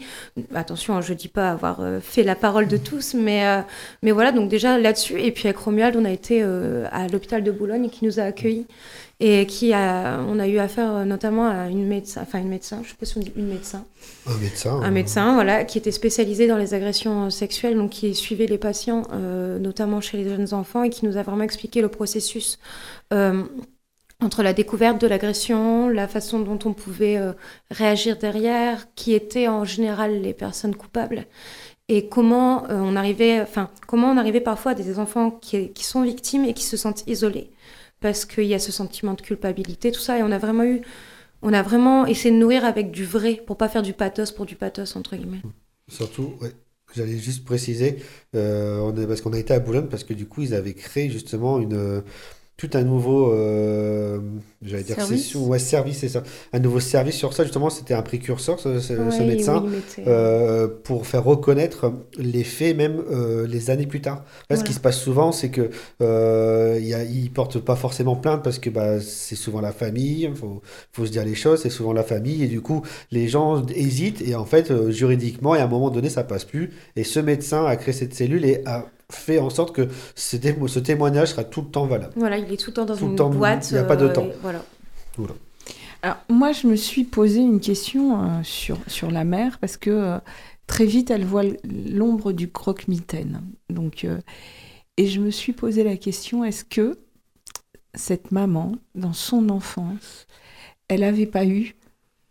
[0.55, 3.43] Attention, je dis pas avoir euh, fait la parole de tous, mais,
[4.01, 5.21] mais voilà, donc déjà là-dessus.
[5.21, 8.65] Et puis avec Romuald, on a été à l'hôpital de Boulogne qui nous a accueillis
[9.19, 12.81] et qui a, on a eu affaire euh, notamment à une médecin, enfin une médecin,
[12.83, 13.83] je sais pas si on dit une médecin,
[14.27, 14.81] Un médecin.
[14.81, 18.59] un médecin, voilà, qui était spécialisé dans les agressions euh, sexuelles, donc qui suivait les
[18.59, 22.59] patients, euh, notamment chez les jeunes enfants, et qui nous a vraiment expliqué le processus
[23.11, 23.43] euh,
[24.21, 27.33] entre la découverte de l'agression, la façon dont on pouvait euh,
[27.71, 31.25] réagir derrière, qui étaient en général les personnes coupables,
[31.87, 35.83] et comment euh, on arrivait, enfin, comment on arrivait parfois à des enfants qui, qui
[35.83, 37.49] sont victimes et qui se sentent isolés,
[37.99, 40.81] parce qu'il y a ce sentiment de culpabilité, tout ça, et on a vraiment eu,
[41.41, 44.45] on a vraiment essayé de nourrir avec du vrai, pour pas faire du pathos pour
[44.45, 45.41] du pathos entre guillemets.
[45.87, 46.33] Surtout,
[46.93, 47.97] j'allais juste préciser,
[48.35, 51.09] euh, on parce qu'on a été à Boulogne, parce que du coup, ils avaient créé
[51.09, 52.03] justement une,
[52.57, 54.19] tout un nouveau, euh,
[54.63, 57.93] j'allais dire Service session, ouais, service, c'est ça, un nouveau service sur ça, justement, c'était
[57.93, 59.63] un précurseur, ce, ce- ce Ouais, médecin,
[59.97, 64.25] oui, euh, pour faire reconnaître les faits, même euh, les années plus tard.
[64.49, 64.73] Là, ce qui Voilà.
[64.73, 65.69] se passe souvent, c'est que
[66.01, 69.71] euh, il y a, ils portent pas forcément plainte parce que bah, c'est souvent la
[69.71, 72.81] famille, il faut, faut se dire les choses, c'est souvent la famille, et du coup,
[73.11, 76.45] les gens hésitent, et en fait, euh, juridiquement, et à un moment donné, ça passe
[76.45, 76.71] plus.
[76.95, 80.67] Et ce médecin a créé cette cellule et a fait en sorte que ce, témo-
[80.67, 82.13] ce témoignage sera tout le temps valable.
[82.15, 83.69] Voilà, il est tout le temps dans Tout une temps, boîte.
[83.71, 84.27] il y a pas de euh, temps.
[84.41, 84.63] Voilà.
[85.17, 85.33] Voilà.
[86.01, 89.89] Alors, moi, je me suis posé une question euh, sur, sur la mère parce que
[89.89, 90.17] euh,
[90.67, 91.43] très vite, elle voit
[91.89, 93.41] l'ombre du croque-mitaine.
[93.69, 94.19] Donc, euh,
[94.97, 96.99] et je me suis posé la question est-ce que
[97.95, 100.27] cette maman, dans son enfance,
[100.87, 101.75] elle n'avait pas eu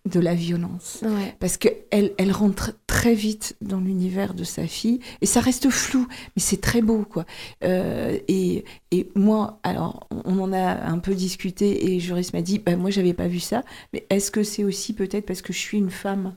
[0.06, 1.34] de la violence Ouais.
[1.40, 6.06] Parce qu'elle elle rentre très vite dans l'univers de sa fille et ça reste flou,
[6.36, 7.26] mais c'est très beau, quoi.
[7.64, 12.58] Euh, et, et moi, alors, on en a un peu discuté et Joris m'a dit,
[12.58, 15.58] bah, moi, j'avais pas vu ça, mais est-ce que c'est aussi peut-être parce que je
[15.58, 16.34] suis une femme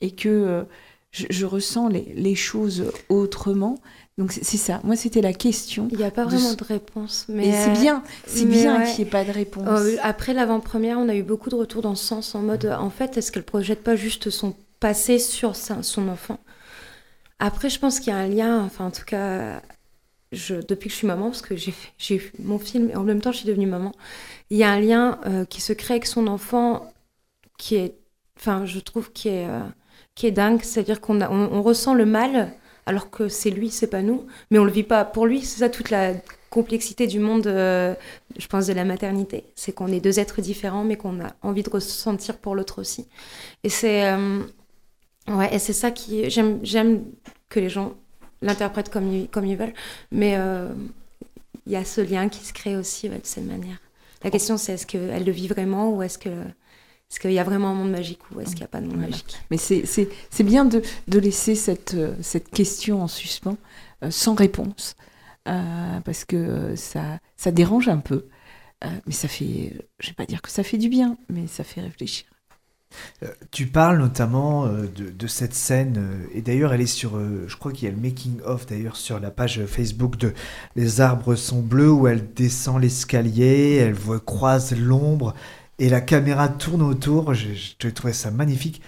[0.00, 0.64] et que euh,
[1.10, 3.76] je, je ressens les, les choses autrement?
[4.18, 4.80] Donc, c'est c'est ça.
[4.84, 5.88] Moi, c'était la question.
[5.90, 7.24] Il n'y a pas vraiment de réponse.
[7.28, 8.86] Mais Et c'est euh, bien, c'est mais bien ouais.
[8.92, 9.66] qu'il n'y ait pas de réponse.
[9.68, 12.90] Euh, après l'avant-première, on a eu beaucoup de retours dans ce sens, en mode, en
[12.90, 16.38] fait, est-ce qu'elle projette pas juste son passé sur sa- son enfant?
[17.38, 19.62] Après, je pense qu'il y a un lien, enfin, en tout cas,
[20.32, 23.20] je, depuis que je suis maman, parce que j'ai eu mon film et en même
[23.20, 23.92] temps, je suis devenue maman,
[24.50, 26.92] il y a un lien euh, qui se crée avec son enfant
[27.58, 27.96] qui est,
[28.38, 29.60] enfin, je trouve, qui est, euh,
[30.14, 30.62] qui est dingue.
[30.62, 32.52] C'est-à-dire qu'on a- on, on ressent le mal
[32.86, 35.42] alors que c'est lui, c'est pas nous, mais on le vit pas pour lui.
[35.42, 36.14] C'est ça toute la
[36.50, 37.94] complexité du monde, euh,
[38.36, 39.44] je pense, de la maternité.
[39.54, 43.06] C'est qu'on est deux êtres différents, mais qu'on a envie de ressentir pour l'autre aussi.
[43.64, 44.40] Et c'est, euh,
[45.28, 47.04] ouais, et c'est ça qui, j'aime, j'aime
[47.48, 47.94] que les gens
[48.42, 49.74] l'interprètent comme ils, comme ils veulent,
[50.10, 50.68] mais euh,
[51.66, 53.78] il y a ce lien qui se crée aussi ouais, de cette manière.
[54.24, 56.30] La question, c'est est-ce qu'elle le vit vraiment ou est-ce que
[57.12, 58.86] est-ce qu'il y a vraiment un monde magique ou est-ce qu'il n'y a pas de
[58.86, 59.10] monde Voilà.
[59.10, 63.58] magique Mais c'est- c'est c'est bien de, de laisser cette, euh, cette question en suspens,
[64.02, 64.96] euh, sans réponse,
[65.46, 68.26] euh, parce que ça, ça dérange un peu.
[68.84, 71.64] Euh, mais ça fait, je vais pas dire que ça fait du bien, mais ça
[71.64, 72.24] fait réfléchir.
[73.22, 77.16] Euh, tu parles notamment euh, de, de cette scène, euh, et d'ailleurs elle est sur,
[77.16, 80.34] euh, je crois qu'il y a le making of d'ailleurs sur la page Facebook de
[80.76, 85.34] Les arbres sont bleus où elle descend l'escalier, elle voit, croise l'ombre
[85.84, 87.34] et la caméra tourne autour.
[87.34, 87.48] Je,
[87.82, 88.80] je trouvais ça magnifique.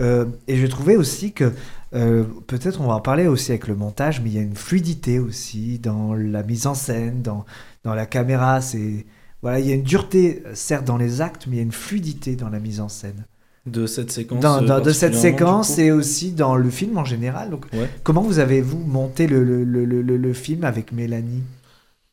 [0.00, 1.52] Euh, et je trouvais aussi que
[1.94, 4.56] euh, peut-être on va en parler aussi avec le montage, mais il y a une
[4.56, 7.44] fluidité aussi dans la mise en scène, dans,
[7.84, 8.60] dans la caméra.
[8.62, 9.04] C'est
[9.42, 11.72] voilà, il y a une dureté certes dans les actes, mais il y a une
[11.72, 13.24] fluidité dans la mise en scène.
[13.66, 14.40] De cette séquence.
[14.40, 17.50] Dans, dans- de cette séquence et aussi dans le film en général.
[17.50, 17.88] Donc, Ouais.
[18.02, 21.42] comment vous avez vous monté le, le, le- le film avec Mélanie?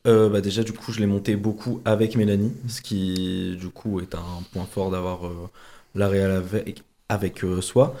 [0.06, 4.00] Euh, bah déjà du coup je l'ai monté beaucoup avec Mélanie, ce qui du coup
[4.00, 5.50] est un point fort d'avoir euh,
[5.94, 7.94] la réal avec, avec euh, soi.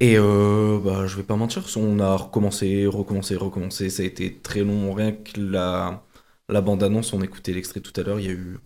[0.00, 4.34] Et euh, bah, je vais pas mentir, on a recommencé, recommencé, recommencé, ça a été
[4.34, 6.02] très long, rien que la,
[6.48, 8.58] la bande-annonce, on écoutait l'extrait tout à l'heure, il y a eu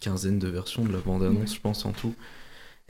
[0.00, 2.14] quinzaine de versions de la bande-annonce je pense en tout.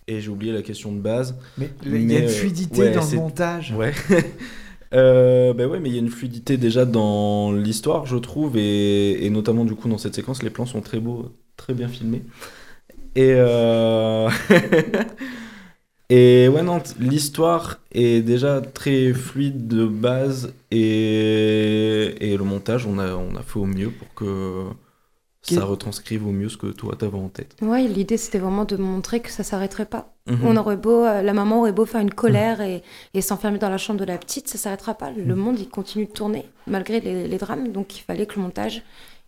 [0.08, 1.36] Et j'ai oublié la question de base.
[1.58, 3.72] Mais il y a une fluidité dans le montage.
[3.72, 3.92] Ouais.
[4.92, 9.24] Euh, bah ouais, mais il y a une fluidité déjà dans l'histoire, je trouve, et,
[9.24, 12.22] et notamment du coup dans cette séquence, les plans sont très beaux, très bien filmés.
[13.14, 14.30] Et euh...
[16.10, 22.98] et ouais, non, l'histoire est déjà très fluide de base, et, et le montage, on
[22.98, 24.66] a, on a fait au mieux pour que
[25.42, 27.56] ça retranscrive au mieux ce que toi t'avais en tête.
[27.62, 30.11] Ouais, l'idée c'était vraiment de montrer que ça s'arrêterait pas.
[30.26, 30.38] Mhm.
[30.46, 32.82] On aurait beau, euh, la maman aurait beau faire une colère et,
[33.14, 35.10] et s'enfermer dans la chambre de la petite, ça s'arrêtera pas.
[35.10, 38.42] Le monde il continue de tourner malgré les, les drames, donc il fallait que le
[38.42, 38.82] montage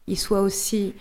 [0.06, 0.94] il soit aussi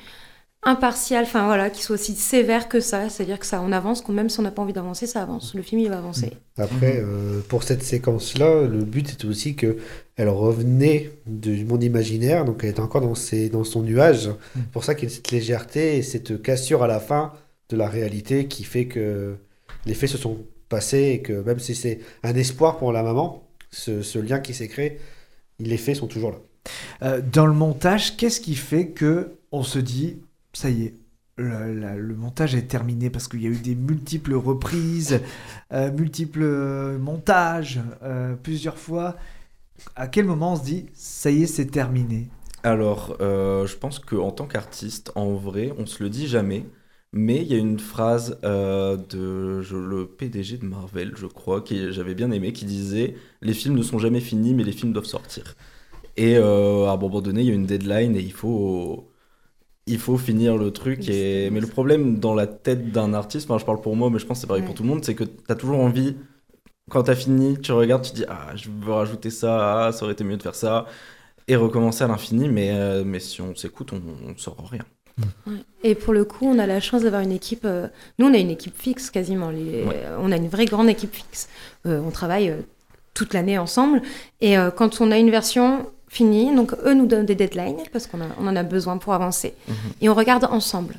[0.65, 4.13] impartial, enfin voilà, qu'il soit aussi sévère que ça, c'est-à-dire que ça on avance, qu'on-
[4.13, 5.53] même si on n'a pas envie d'avancer, ça avance.
[5.55, 6.31] Le film il va avancer.
[6.57, 9.77] Après, euh, pour cette séquence-là, le but c'était aussi que
[10.15, 14.29] elle revenait du monde imaginaire, donc elle était encore dans, ses, dans son nuage.
[14.55, 17.33] C'est pour ça qu'il y a cette légèreté et cette cassure à la fin
[17.69, 19.35] de la réalité qui fait que
[19.85, 20.37] les faits se sont
[20.69, 24.53] passés et que même si c'est un espoir pour la maman, ce, ce lien qui
[24.53, 24.99] s'est créé,
[25.59, 26.37] les faits sont toujours là.
[27.03, 30.17] Euh, dans le montage, qu'est-ce qui fait que on se dit,
[30.53, 30.93] ça y est,
[31.37, 35.19] le, la- le montage est terminé parce qu'il y a eu des multiples reprises,
[35.73, 39.17] euh, multiples euh, montages, euh, plusieurs fois.
[39.95, 42.29] À quel moment on se dit, ça y est, c'est terminé?
[42.63, 46.65] Alors, euh, je pense qu'en tant qu'artiste, en vrai, on se le dit jamais.
[47.13, 51.61] Mais il y a une phrase euh, de je- le PDG de Marvel, je crois,
[51.61, 54.93] que j'avais bien aimé, qui disait Les films ne sont jamais finis, mais les films
[54.93, 55.55] doivent sortir.
[56.17, 59.11] Et euh, à un moment donné, il y a une deadline et il faut,
[59.87, 61.09] il faut finir le truc.
[61.09, 61.49] Et...
[61.51, 64.25] Mais le problème dans la tête d'un artiste, enfin, je parle pour moi, mais je
[64.25, 66.15] pense que c'est pareil pour tout le monde, c'est que tu as toujours envie,
[66.89, 70.03] quand tu as fini, tu regardes, tu dis Ah, je veux rajouter ça, ah, ça
[70.05, 70.85] aurait été mieux de faire ça
[71.47, 73.99] et recommencer à l'infini, mais, euh, mais si on s'écoute, on
[74.29, 74.85] ne saura rien.
[75.47, 75.53] Ouais.
[75.83, 77.65] Et pour le coup, on a la chance d'avoir une équipe.
[77.65, 77.87] euh,
[78.19, 79.49] Nous, on a une équipe fixe quasiment.
[79.51, 80.03] Les- Ouais.
[80.19, 81.49] On a une vraie grande équipe fixe.
[81.85, 82.57] Euh, on travaille euh,
[83.13, 84.01] toute l'année ensemble.
[84.41, 88.19] Et quand on a une version finie, donc eux nous donnent des deadlines parce qu'on
[88.39, 89.53] on en a besoin pour avancer.
[89.67, 89.75] Mhm.
[90.01, 90.95] Et on regarde ensemble.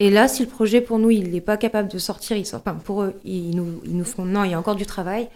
[0.00, 2.60] Et là, si le projet pour nous, il n'est pas capable de sortir, il sort.
[2.66, 5.28] Enfin, pour eux, ils nous, ils nous font non, il y a encore du travail.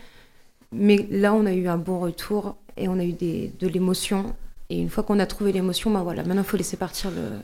[0.73, 4.35] Mais là, on a eu un bon retour et on a eu des, de l'émotion.
[4.71, 7.41] Et une fois qu'on a trouvé l'émotion, ben voilà, maintenant il faut laisser partir le-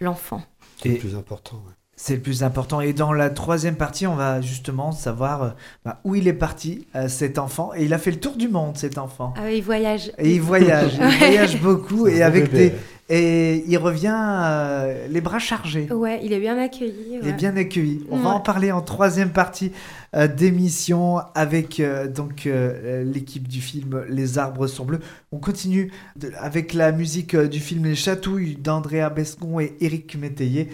[0.00, 0.42] l'enfant.
[0.80, 1.56] C'est Et- le plus important.
[1.66, 1.72] ouais.
[2.00, 2.80] C'est le plus important.
[2.80, 5.48] Et dans la troisième partie, on va justement savoir euh,
[5.84, 7.72] bah, où il est parti, euh, cet enfant.
[7.76, 9.34] Et il a fait le tour du monde, cet enfant.
[9.36, 10.12] Ah oui, il voyage.
[10.16, 12.70] Et il voyage, il voyage beaucoup et avec bébé.
[12.70, 12.74] des
[13.10, 15.90] et il revient euh, les bras chargés.
[15.90, 17.18] Ouais, il est bien accueilli.
[17.22, 18.04] Il est bien accueilli.
[18.10, 19.72] On va en parler en troisième partie
[20.14, 25.00] euh, d'émission avec euh, donc euh, l'équipe du film Les arbres sont bleus.
[25.32, 30.14] On continue de- avec la musique euh, du film Les chatouilles d'Andrea Bescon et Éric
[30.16, 30.68] Métayer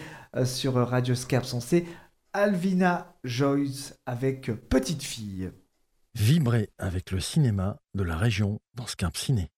[0.44, 1.86] sur Radio Scarpe Sensé.
[2.32, 5.52] Alvina Joyce avec euh, Petite fille.
[6.14, 9.50] Vibrer avec le cinéma de la région dans Scamp Ciné.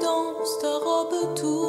[0.00, 1.59] Danses, ta robe tourbillonne.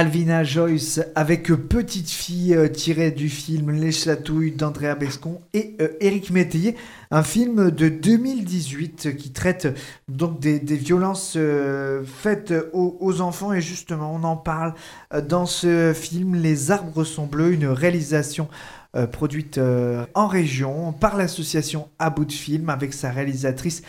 [0.00, 5.88] Alvina Joyce avec Petite fille euh, tirée du film Les Chatouilles d'Andrea Bescon et euh,
[6.00, 6.74] Éric Métayer,
[7.10, 9.68] un film de 2018 qui traite
[10.08, 13.52] donc des, violences euh, faites aux, enfants.
[13.52, 14.72] Et justement on en parle
[15.12, 18.48] euh, dans ce film Les arbres sont bleus, une réalisation
[18.96, 23.82] euh, produite euh, en région par l'association À bout de film avec sa réalisatrice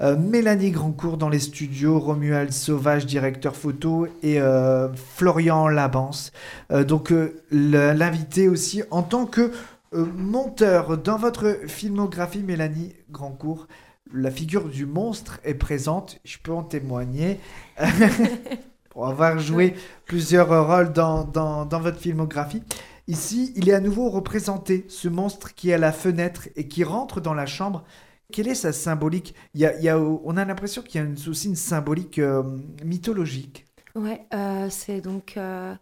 [0.00, 6.32] euh, Mélanie Grandcourt dans les studios, Romuald Sauvage, directeur photo, et euh, Florian Labance.
[6.70, 7.12] Euh, donc
[7.50, 9.50] l'invité aussi en tant que
[9.92, 10.98] monteur.
[10.98, 13.66] Dans votre filmographie, Mélanie Grandcourt,
[14.14, 17.40] la figure du monstre est présente, je peux en témoigner.
[18.90, 19.74] Pour avoir joué
[20.06, 22.62] plusieurs rôles dans, dans, dans votre filmographie.
[23.06, 26.84] Ici, il est à nouveau représenté, ce monstre qui est à la fenêtre et qui
[26.84, 27.84] rentre dans la chambre.
[28.32, 29.34] Quelle est sa symbolique?
[29.54, 32.42] Il y a, On a l'impression qu'il y a aussi une symbolique euh,
[32.84, 33.68] mythologique.
[33.94, 35.74] Ouais, euh, c'est donc euh,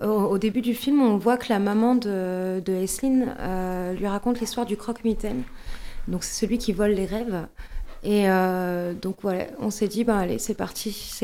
[0.00, 2.84] au, début du film, on voit que la maman de, de
[3.40, 5.42] euh, lui raconte l'histoire du croque-mitaine.
[6.06, 7.46] Donc c'est celui qui vole les rêves.
[8.02, 8.26] Et
[9.00, 11.20] donc voilà, on s'est dit, ben allez, c'est parti.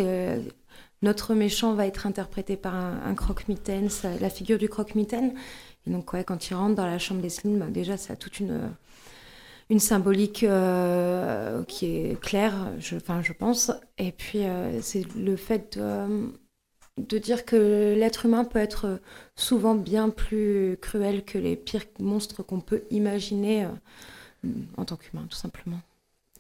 [1.03, 3.89] Notre méchant va être interprété par un, un croque-mitaine,
[4.21, 5.35] la figure du croque-mitaine.
[5.87, 8.41] Et donc ouais, quand il rentre dans la chambre d'Aislinn, ben, déjà ça a toute
[8.41, 8.71] une
[9.71, 13.71] une symbolique euh, qui est claire, je, je pense.
[13.99, 16.33] Et puis, euh, c'est le fait de,
[16.99, 19.01] de dire que l'être humain peut être
[19.37, 25.27] souvent bien plus cruel que les pires monstres qu'on peut imaginer euh, en tant qu'humain,
[25.31, 25.81] tout simplement.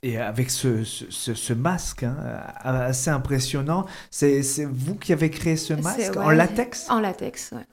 [0.03, 2.17] Et avec ce, ce, ce- ce masque hein,
[2.65, 6.87] assez impressionnant, c'est c'est vous qui avez créé ce masque en latex?
[6.89, 7.67] En latex, ouais.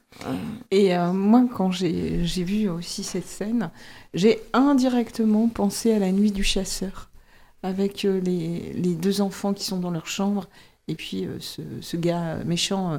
[0.71, 3.71] Et euh, moi, quand j'ai j'ai vu aussi cette scène,
[4.13, 7.09] j'ai indirectement pensé à la nuit du chasseur,
[7.63, 10.47] avec euh, les, les deux enfants qui sont dans leur chambre,
[10.89, 12.97] et puis euh, ce, ce gars méchant euh,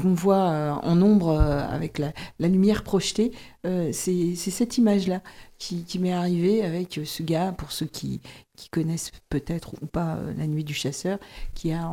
[0.00, 3.32] qu'on voit euh, en ombre euh, avec la, lumière projetée.
[3.66, 5.22] Euh, C'est cette image-là
[5.58, 8.20] qui, m'est arrivée avec ce gars, pour ceux qui,
[8.70, 11.18] connaissent peut-être ou pas La Nuit du Chasseur,
[11.54, 11.90] qui a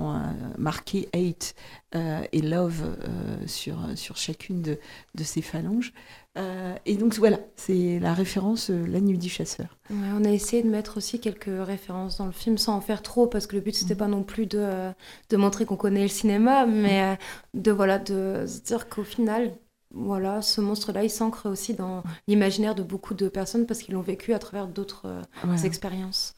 [0.58, 1.56] marqué hate
[1.94, 2.98] et love
[3.46, 4.78] sur, sur chacune de,
[5.16, 5.94] de ses phalanges.
[6.38, 9.78] Euh, et donc voilà, c'est la référence euh, La Nuit du Chasseur.
[9.90, 13.02] Ouais, on a essayé de mettre aussi quelques références dans le film sans en faire
[13.02, 14.92] trop parce que le but c'était pas non plus de,
[15.30, 17.16] de montrer qu'on connaît le cinéma mais euh,
[17.54, 19.52] de voilà de se dire qu'au final
[19.94, 23.94] voilà ce monstre là il s'ancre aussi dans l'imaginaire de beaucoup de personnes parce qu'ils
[23.96, 25.66] l'ont vécu à travers d'autres euh, Ouais.
[25.66, 26.34] expériences.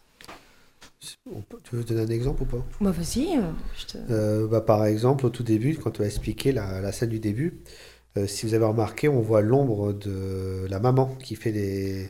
[1.63, 2.65] Tu veux donner un exemple ou pas?
[2.81, 3.97] Bah vas-y, euh, je te...
[4.09, 7.19] Euh, bah, par exemple, au tout début, quand on a expliqué la, la scène du
[7.19, 7.59] début,
[8.17, 12.09] euh, si vous avez remarqué, on voit l'ombre de la maman qui fait les,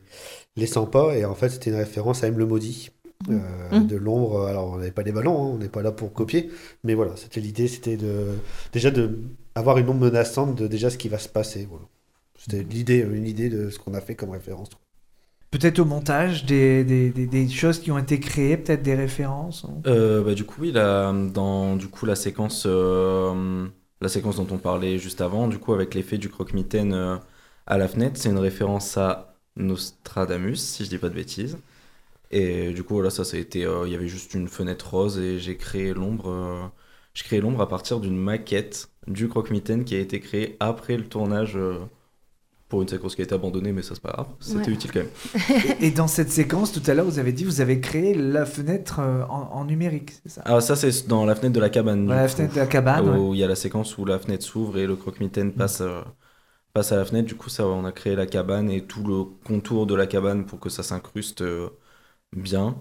[0.58, 2.92] les 100 pas, et en fait, c'était une référence à M le Maudit.
[3.30, 3.40] euh,
[3.72, 3.88] Mhm.
[3.88, 6.52] de l'ombre, alors on n'avait pas des ballons, hein, on n'est pas là pour copier,
[6.84, 8.28] mais voilà, c'était l'idée, c'était de
[8.74, 9.18] déjà de
[9.56, 11.66] avoir une ombre menaçante de déjà ce qui va se passer.
[11.70, 11.86] Voilà.
[12.38, 14.70] C'était l'idée, une idée de ce qu'on a fait comme référence.
[15.52, 19.66] Peut-être au montage, des, des, des, des choses qui ont été créées, peut-être des références.
[19.70, 19.76] hein?
[19.86, 23.68] Euh, bah, du coup, oui, la- dans du coup, la, séquence, euh,
[24.04, 27.18] la séquence dont on parlait juste avant, du coup, avec l'effet du croque-mitaine euh,
[27.68, 31.58] à la fenêtre, c'est une référence à Nostradamus, si je dis pas de bêtises.
[32.32, 33.24] Et du coup, voilà, ça,
[33.66, 36.30] euh, Il y avait juste une fenêtre rose et j'ai créé l'ombre.
[36.30, 36.68] euh,
[37.16, 41.58] créé l'ombre à partir d'une maquette du croque-mitaine qui a été créée après le tournage
[42.74, 44.28] pour une séquence qui a été abandonnée, mais ça, c'est pas grave.
[44.40, 44.72] C'était Ouais.
[44.72, 45.12] utile quand même.
[45.64, 48.46] Et, et dans cette séquence, tout à l'heure, vous avez dit, vous avez créé la
[48.46, 50.44] fenêtre euh, en, en numérique, c'est ça?
[50.46, 52.06] Ah, ça, c'est dans la fenêtre de la cabane.
[52.08, 52.34] La coup.
[52.36, 54.86] fenêtre de la cabane, Où il y a la séquence où la fenêtre s'ouvre et
[54.86, 56.02] le croque-mitaine passe, euh,
[56.74, 57.28] passe à la fenêtre.
[57.28, 60.46] Du coup, ça, on a créé la cabane et tout le contour de la cabane
[60.46, 61.70] pour que ça s'incruste euh,
[62.36, 62.78] bien.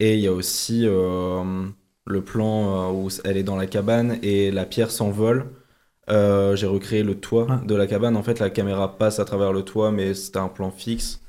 [0.00, 1.68] Et il y a aussi euh,
[2.06, 5.46] le plan euh, où elle est dans la cabane et la pierre s'envole.
[6.10, 8.16] Euh, J'ai recréé le toit de la cabane.
[8.16, 11.20] En fait, la caméra passe à travers le toit, mais c'était un plan fixe.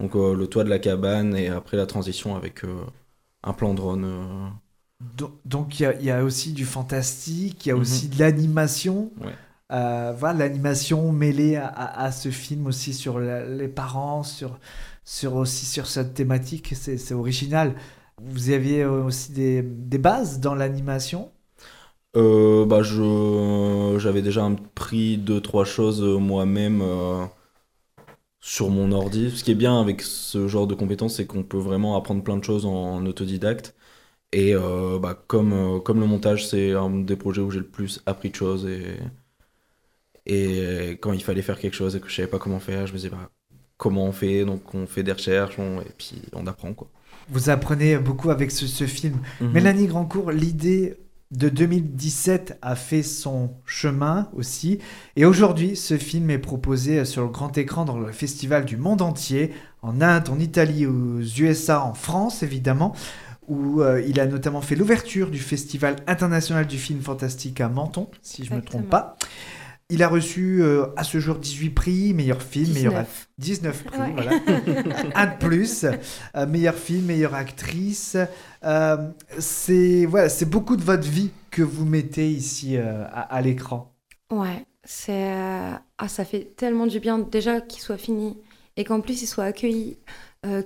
[0.00, 2.84] Donc, euh, le toit de la cabane et après la transition avec euh,
[3.42, 4.52] un plan drone.
[5.16, 7.80] Do- Donc il y a, il y a aussi du fantastique, il y a Mhm.
[7.82, 9.12] aussi de l'animation.
[9.20, 9.32] Ouais.
[9.70, 14.58] Voilà, l'animation mêlée à, à- à ce film aussi sur la- les parents, sur,
[15.04, 17.74] sur aussi sur cette thématique, c'est original.
[18.22, 21.32] Vous aviez aussi des, des bases dans l'animation
[22.16, 27.24] Euh, bah je j'avais déjà pris deux trois choses euh, moi-même euh,
[28.40, 29.30] sur mon ordi.
[29.36, 32.36] Ce qui est bien avec ce genre de compétences, c'est qu'on peut vraiment apprendre plein
[32.36, 33.74] de choses en, en autodidacte.
[34.32, 38.02] Et euh, bah, comme, comme le montage, c'est un des projets où j'ai le plus
[38.06, 38.66] appris de choses.
[38.66, 38.96] Et,
[40.26, 42.92] et quand il fallait faire quelque chose et que je savais pas comment faire, je
[42.92, 43.30] me disais bah,
[43.76, 44.44] comment on fait?
[44.44, 46.90] Donc on fait des recherches on- et puis on apprend quoi.
[47.28, 49.20] Vous apprenez beaucoup avec ce, ce film.
[49.40, 49.50] Mhm.
[49.52, 50.96] Mélanie Grandcourt, l'idée
[51.36, 54.78] de 2017 a fait son chemin aussi.
[55.16, 59.02] Et aujourd'hui, ce film est proposé sur le grand écran dans le festival du monde
[59.02, 62.94] entier, en Inde, en Italie, aux USA, en France évidemment,
[63.48, 68.08] où euh, il a notamment fait l'ouverture du Festival international du film fantastique à Menton,
[68.22, 69.16] si je ne me trompe pas.
[69.90, 72.74] Il a reçu euh, à ce jour 18 prix, meilleur film, 19.
[72.84, 74.12] meilleur act- 19 prix, Ouais.
[74.14, 74.30] voilà.
[75.14, 75.84] Un de plus,
[76.36, 78.16] Euh, meilleur film, meilleure actrice.
[78.64, 78.96] Euh,
[79.38, 83.92] c'est voilà, c'est beaucoup de votre vie que vous mettez ici à, à l'écran.
[84.32, 88.38] Ouais, c'est ah ça fait tellement du bien déjà qu'il soit fini
[88.76, 89.98] et qu'en plus il soit accueilli,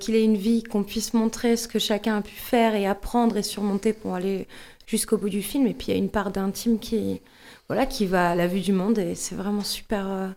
[0.01, 3.37] qu'il ait une vie, qu'on puisse montrer ce que chacun a pu faire et apprendre
[3.37, 4.47] et surmonter pour aller
[4.87, 5.67] jusqu'au bout du film.
[5.67, 7.21] Et puis il y a une part d'intime qui
[7.69, 10.09] voilà qui va à la vue du monde et c'est vraiment super.
[10.11, 10.29] euh,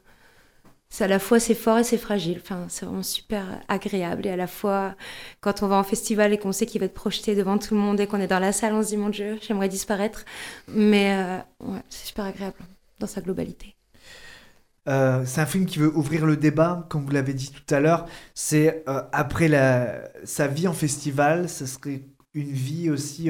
[0.90, 2.40] c'est à la fois c'est fort et c'est fragile.
[2.42, 4.96] Enfin, c'est vraiment super agréable et à la fois
[5.42, 7.80] quand on va en festival et qu'on sait qu'il va être projeté devant tout le
[7.80, 10.26] monde et qu'on est dans la salle, on se dit mon Dieu, j'aimerais disparaître.
[10.68, 11.14] Mais
[11.64, 12.58] euh, c'est super agréable
[13.00, 13.76] dans sa globalité.
[14.90, 17.80] Euh, c'est un film qui veut ouvrir le débat, comme vous l'avez dit tout à
[17.80, 18.08] l'heure.
[18.34, 22.02] C'est après la, sa vie en festival, ce serait
[22.34, 23.30] une vie aussi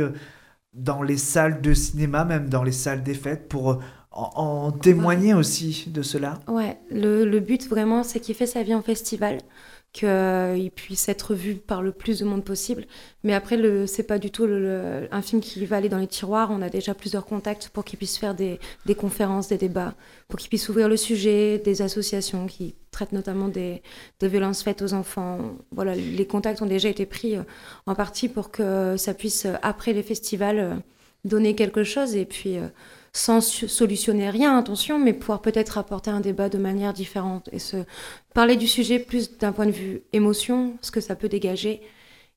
[0.74, 3.80] dans les salles de cinéma, même dans les salles des fêtes, pour euh,
[4.12, 6.40] en, témoigner aussi de cela.
[6.48, 9.40] Ouais, le, but vraiment, c'est qu'il fait sa vie en festival,
[9.94, 12.86] qu'il puisse être vu par le plus de monde possible.
[13.24, 16.52] Mais après, le, c'est pas du tout un film qui va aller dans les tiroirs.
[16.52, 19.96] On a déjà plusieurs contacts pour qu'il puisse faire des, des conférences, des débats,
[20.30, 23.82] pour qu'il puisse ouvrir le sujet, des associations qui traitent notamment des,
[24.20, 25.40] des violences faites aux enfants.
[25.72, 27.44] Voilà, les contacts ont déjà été pris euh,
[27.86, 30.76] en partie pour que ça puisse, euh, après les festivals, euh,
[31.24, 32.58] donner quelque chose et puis
[33.14, 37.78] sans solutionner rien, attention, mais pouvoir peut-être apporter un débat de manière différente et se
[38.34, 41.82] parler du sujet plus d'un point de vue émotion, ce que ça peut dégager.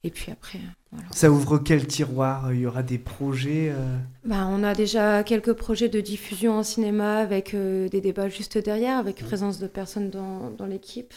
[0.03, 0.59] Et puis après,
[0.95, 1.09] voilà.
[1.11, 2.53] Ça ouvre quel tiroir?
[2.53, 6.63] Il y aura des projets euh, Bah, on a déjà quelques projets de diffusion en
[6.63, 11.13] cinéma avec euh, des débats juste derrière, avec présence de personnes dans, dans l'équipe.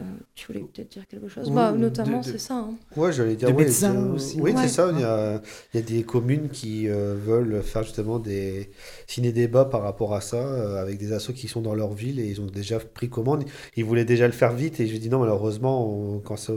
[0.00, 0.04] Euh,
[0.36, 2.54] tu voulais peut-être dire quelque chose Oui, bah, Notamment, c'est ça.
[2.54, 2.74] hein.
[2.96, 3.48] Ouais, j'allais dire.
[3.48, 4.40] Des ouais, médecins aussi.
[4.40, 4.62] Oui, Ouais.
[4.62, 4.90] c'est ça.
[4.92, 5.42] Il y, a,
[5.74, 8.70] il y a des communes qui euh, veulent faire justement des
[9.08, 12.26] ciné-débats par rapport à ça, euh, avec des assos qui sont dans leur ville et
[12.28, 13.44] ils ont déjà pris commande.
[13.76, 16.52] Ils voulaient déjà le faire vite et je dis non, malheureusement, on- quand, ça,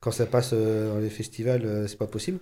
[0.00, 2.38] quand ça passe euh, dans les festivals, euh, c'est pas possible.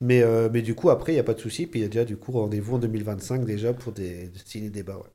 [0.00, 1.66] Mais, euh, mais du coup, après, il n'y a pas de souci.
[1.66, 4.98] Puis il y a déjà du coup rendez-vous en 2025 déjà pour des, des ciné-débats.
[4.98, 5.10] ouais.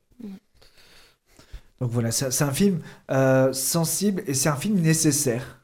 [1.80, 5.62] Donc voilà, c'est un film euh, sensible et c'est un film nécessaire.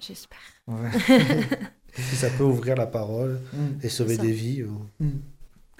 [0.00, 0.38] J'espère.
[0.66, 0.90] Ouais.
[1.94, 3.80] Si ça peut ouvrir la parole Mm.
[3.82, 4.62] et sauver des vies.
[4.98, 5.08] Mm.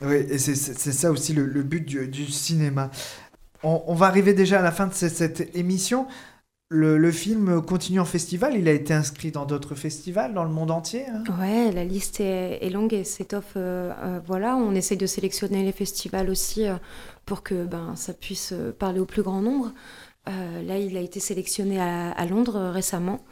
[0.02, 2.90] Oui, et c'est ça aussi le, le but du, du cinéma.
[3.62, 6.06] On, on va arriver déjà à la fin de cette, cette émission.
[6.70, 8.56] Le, le film continue en festival.
[8.56, 11.06] Il a été inscrit dans d'autres festivals dans le monde entier.
[11.08, 11.24] hein.
[11.38, 13.52] Ouais, la liste est, est longue et s'étoffe.
[13.56, 16.76] euh, euh, voilà, on essaye de sélectionner les festivals aussi euh,
[17.26, 19.72] pour que ben, ça puisse euh, parler au plus grand nombre.
[20.28, 23.24] Euh, là, il a été sélectionné à, à Londres euh, récemment.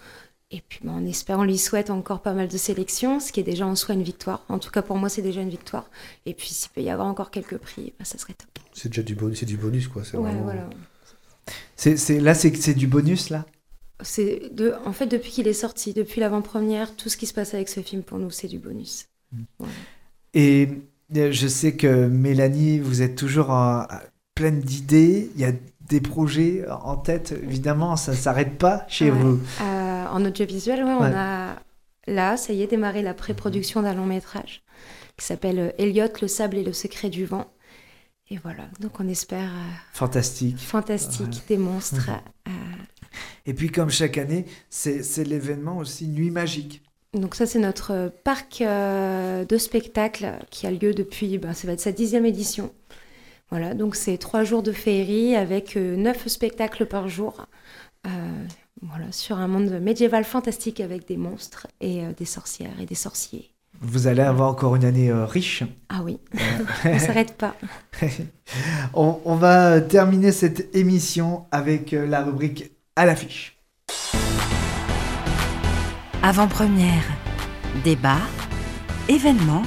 [0.53, 3.38] Et puis, ben, on espère, on lui souhaite encore pas mal de sélections, ce qui
[3.41, 4.45] est déjà en soi une victoire.
[4.49, 5.88] En tout cas, pour moi, c'est déjà une victoire.
[6.26, 8.49] Et puis, s'il peut y avoir encore quelques prix, ben, ça serait top.
[8.72, 10.03] C'est déjà du bonus, c'est du bonus quoi.
[10.05, 10.68] c'est Ouais, vraiment- voilà.
[11.76, 13.47] C'est là, c'est du bonus là?
[14.03, 17.55] C'est de, en fait, depuis qu'il est sorti, depuis l'avant-première, tout ce qui se passe
[17.55, 19.07] avec ce film, pour nous, c'est du bonus.
[19.59, 19.72] Voilà.
[20.34, 20.68] Et
[21.15, 23.87] je sais que Mélanie, vous êtes toujours en-
[24.35, 25.31] pleine d'idées.
[25.35, 25.53] Il y a
[25.89, 27.35] des projets en tête.
[27.43, 29.19] Évidemment, ça ne s'arrête pas chez Ouais.
[29.19, 29.41] vous.
[29.61, 30.97] Euh, en audiovisuel, ouais, Ouais.
[31.13, 31.57] on a
[32.07, 34.63] là, ça y est, démarré la pré-production d'un long métrage
[35.17, 37.47] qui s'appelle euh, Elliot, le sable et le secret du vent.
[38.31, 40.59] Et voilà, donc on espère euh, Fantastique.
[40.59, 42.09] fantastique, des monstres.
[42.49, 42.51] euh,
[43.45, 46.83] Et puis, comme chaque année, c'est l'événement aussi Nuit Magique.
[47.13, 51.67] Donc ça, c'est notre euh, parc euh, de spectacle qui a lieu depuis, ben, ça
[51.67, 52.71] va être sa dixième édition.
[53.51, 57.47] Voilà, donc c'est trois jours de féerie avec euh, neuf spectacles par jour.
[58.07, 58.11] Euh,
[58.81, 63.51] voilà, sur un monde médiéval fantastique avec des monstres et des sorcières et des sorciers.
[63.81, 65.65] Vous allez avoir encore une année euh, riche.
[65.89, 66.19] Ah oui,
[66.85, 67.57] on s'arrête pas.
[68.95, 73.59] on, on va terminer cette émission avec la rubrique à l'affiche.
[76.23, 77.03] Avant-première,
[77.83, 78.18] débat,
[79.09, 79.62] événement,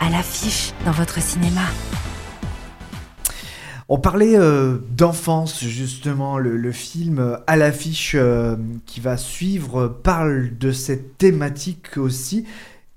[0.00, 1.62] à l'affiche dans votre cinéma.
[3.88, 6.38] On parlait euh, d'enfance, justement.
[6.38, 8.54] Le, film euh, à l'affiche euh,
[8.86, 12.46] qui va suivre parle de cette thématique aussi.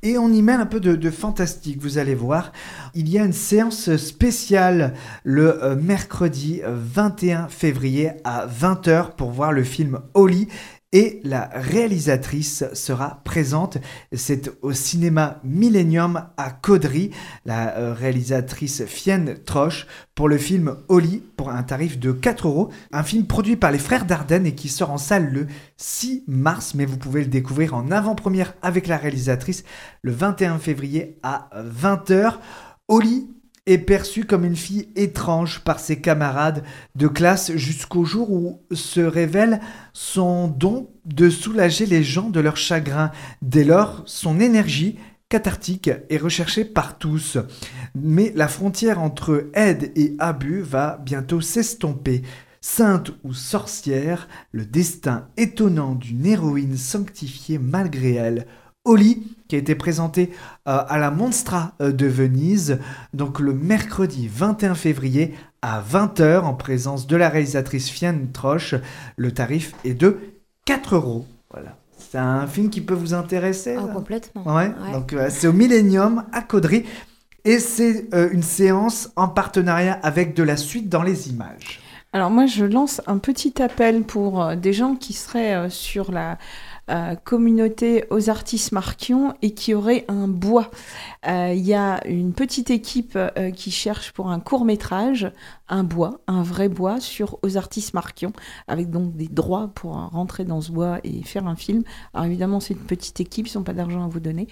[0.04, 2.52] Et on y mêle un peu de, fantastique, vous allez voir.
[2.94, 9.52] Il y a une séance spéciale le mercredi euh, 21 février à 20h pour voir
[9.52, 10.50] le film Oli.
[10.94, 13.78] Et la réalisatrice sera présente.
[14.14, 17.12] C'est au cinéma Millennium à Caudry,
[17.46, 19.86] la euh, réalisatrice Fienne Troche
[20.16, 22.70] pour le film Oli pour un tarif de 4 euros.
[22.92, 26.74] Un film produit par les frères Dardenne et qui sort en salle le 6 mars,
[26.74, 29.66] mais vous pouvez le découvrir en avant-première avec la réalisatrice
[30.02, 32.36] le 21 février à 20h.
[32.88, 33.28] Oli
[33.68, 36.64] est perçue comme une fille étrange par ses camarades
[36.96, 39.60] de classe jusqu'au jour où se révèle
[39.94, 43.12] son don de soulager les gens de leur chagrin.
[43.42, 44.98] Dès lors, son énergie
[45.30, 47.38] cathartique est recherchée par tous.
[47.94, 52.24] Mais la frontière entre aide et abus va bientôt s'estomper.
[52.62, 58.48] Sainte ou sorcière, le destin étonnant d'une héroïne sanctifiée malgré elle.
[58.88, 60.32] Oli, qui a été présenté
[60.68, 62.80] euh, à la Monstra euh, de Venise,
[63.14, 68.76] donc le mercredi 21 février à 20h en présence de la réalisatrice Fianne Troche.
[69.16, 70.18] Le tarif est de
[70.66, 71.26] 4 euros.
[71.52, 71.78] Voilà.
[71.98, 74.56] C'est un film qui peut vous intéresser Oh, complètement.
[74.56, 74.72] Ouais.
[74.94, 76.86] Donc euh, c'est au Millennium à Caudry
[77.48, 81.80] et c'est euh, une séance en partenariat avec de la suite dans les images.
[82.14, 86.12] Alors moi, je lance un petit appel pour euh, des gens qui seraient euh, sur
[86.12, 86.38] la
[86.90, 90.72] euh, communauté aux artistes Marquion et qui auraient un bois.
[91.28, 95.32] Euh, Il y a une petite équipe euh, qui cherche pour un court métrage
[95.70, 98.34] un bois, un vrai bois sur aux artistes Marquion,
[98.68, 101.84] avec donc des droits pour rentrer dans ce bois et faire un film.
[102.14, 104.48] Alors évidemment, c'est une petite équipe, ils n'ont pas d'argent à vous donner.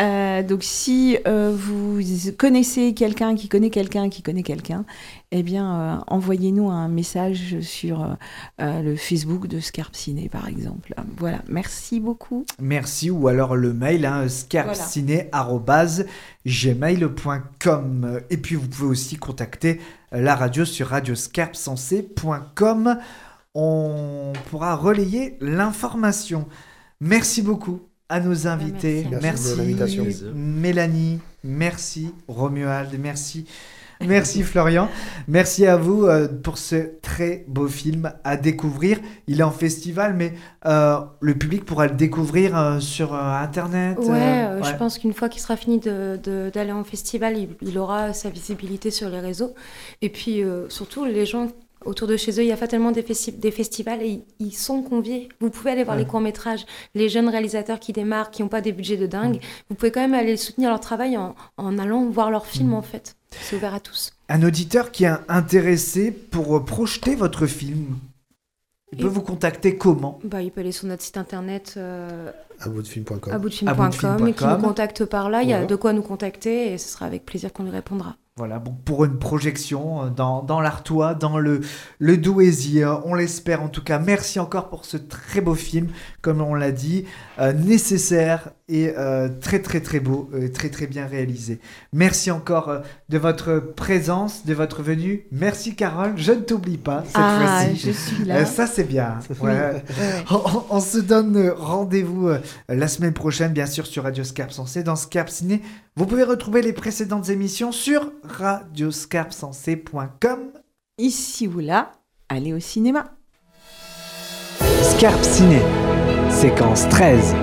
[0.00, 2.00] Euh, donc si euh, vous
[2.36, 4.84] connaissez quelqu'un qui connaît quelqu'un qui connaît quelqu'un,
[5.30, 8.16] eh bien euh, envoyez-nous un message sur
[8.58, 10.94] le Facebook de Scarpe Ciné par exemple.
[11.16, 12.44] Voilà, merci beaucoup.
[12.60, 14.26] Merci ou alors le mail hein,
[16.46, 19.80] scarpciné@gmail.com et puis vous pouvez aussi contacter
[20.12, 22.98] euh, la radio sur radioscarpsensé.com.
[23.54, 26.46] On pourra relayer l'information.
[27.00, 29.06] Merci beaucoup à nos invités.
[29.10, 29.22] Merci.
[29.22, 30.06] Merci de l'invitation.
[30.34, 33.46] Mélanie, merci Romuald, merci.
[34.06, 34.88] Merci Florian,
[35.28, 38.98] merci à vous euh, pour ce très beau film à découvrir.
[39.26, 40.34] Il est en festival, mais
[40.66, 43.98] euh, le public pourra le découvrir euh, sur euh, Internet.
[43.98, 47.78] Ouais, je pense qu'une fois qu'il sera fini de- de- d'aller en festival, il, il
[47.78, 49.54] aura sa visibilité sur les réseaux.
[50.02, 51.48] Et puis surtout, les gens
[51.84, 54.82] autour de chez eux, il y a fatalement des, festi- des festivals et ils, sont
[54.82, 55.28] conviés.
[55.40, 56.02] Vous pouvez aller voir Ouais.
[56.02, 56.64] les courts-métrages,
[56.94, 59.40] les jeunes réalisateurs qui démarrent, qui n'ont pas des budgets de dingue.
[59.68, 62.82] Vous pouvez quand même aller soutenir leur travail en, en allant voir leurs films en
[62.82, 63.16] fait.
[63.30, 64.12] C'est ouvert à tous.
[64.28, 67.96] Un auditeur qui est intéressé pour euh, projeter votre film,
[68.92, 70.18] il peut vous contacter comment?
[70.24, 72.30] Bah, il peut aller sur notre site internet euh,
[72.62, 73.32] aboutdefilm.com.
[73.32, 75.42] aboutdefilm.com et qui nous contacte par là.
[75.42, 78.16] Il y a de quoi nous contacter et ce sera avec plaisir qu'on lui répondra.
[78.38, 81.60] Voilà, bon, pour une projection euh, dans, dans l'Artois, dans le,
[81.98, 83.98] le Douaisis, on l'espère en tout cas.
[83.98, 85.88] Merci encore pour ce très beau film,
[86.22, 87.04] comme on l'a dit,
[87.38, 91.60] euh, nécessaire et euh, très très très beau, euh, très très bien réalisé.
[91.92, 92.78] Merci encore euh,
[93.10, 95.26] de votre présence, de votre venue.
[95.30, 97.76] Merci Carole, je ne t'oublie pas cette Ah, fois-ci.
[97.86, 98.36] je suis là.
[98.36, 99.18] Euh, ça c'est bien.
[99.28, 99.36] Oui.
[99.50, 99.52] Ouais.
[99.52, 99.84] Ouais.
[100.70, 102.38] On, se donne euh, rendez-vous euh,
[102.68, 105.60] la semaine prochaine, bien sûr, sur Radio Scarpe Sensé, dans Scarpe Ciné.
[105.96, 110.38] Vous pouvez retrouver les précédentes émissions sur radioscarpesensé.com.
[110.98, 111.92] Ici ou là,
[112.28, 113.14] allez au cinéma.
[114.82, 115.60] Scarpe Ciné,
[116.30, 117.34] séquence 13.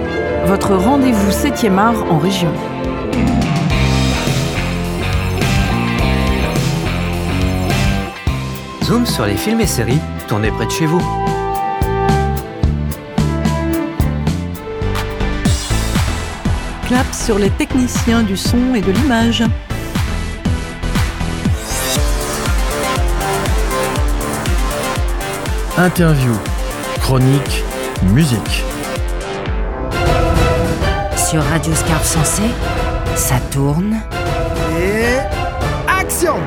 [0.46, 2.52] Votre rendez-vous 7e art en région.
[8.84, 11.02] Zoom sur les films et séries tournés près de chez vous.
[16.90, 19.44] Clap sur les techniciens du son et de l'image.
[25.78, 26.34] Interview,
[27.00, 27.64] chronique,
[28.12, 28.64] musique.
[31.16, 32.42] Sur Radio Scarpe Sensé,
[33.16, 34.02] ça tourne.
[34.82, 35.20] Et
[35.88, 36.38] action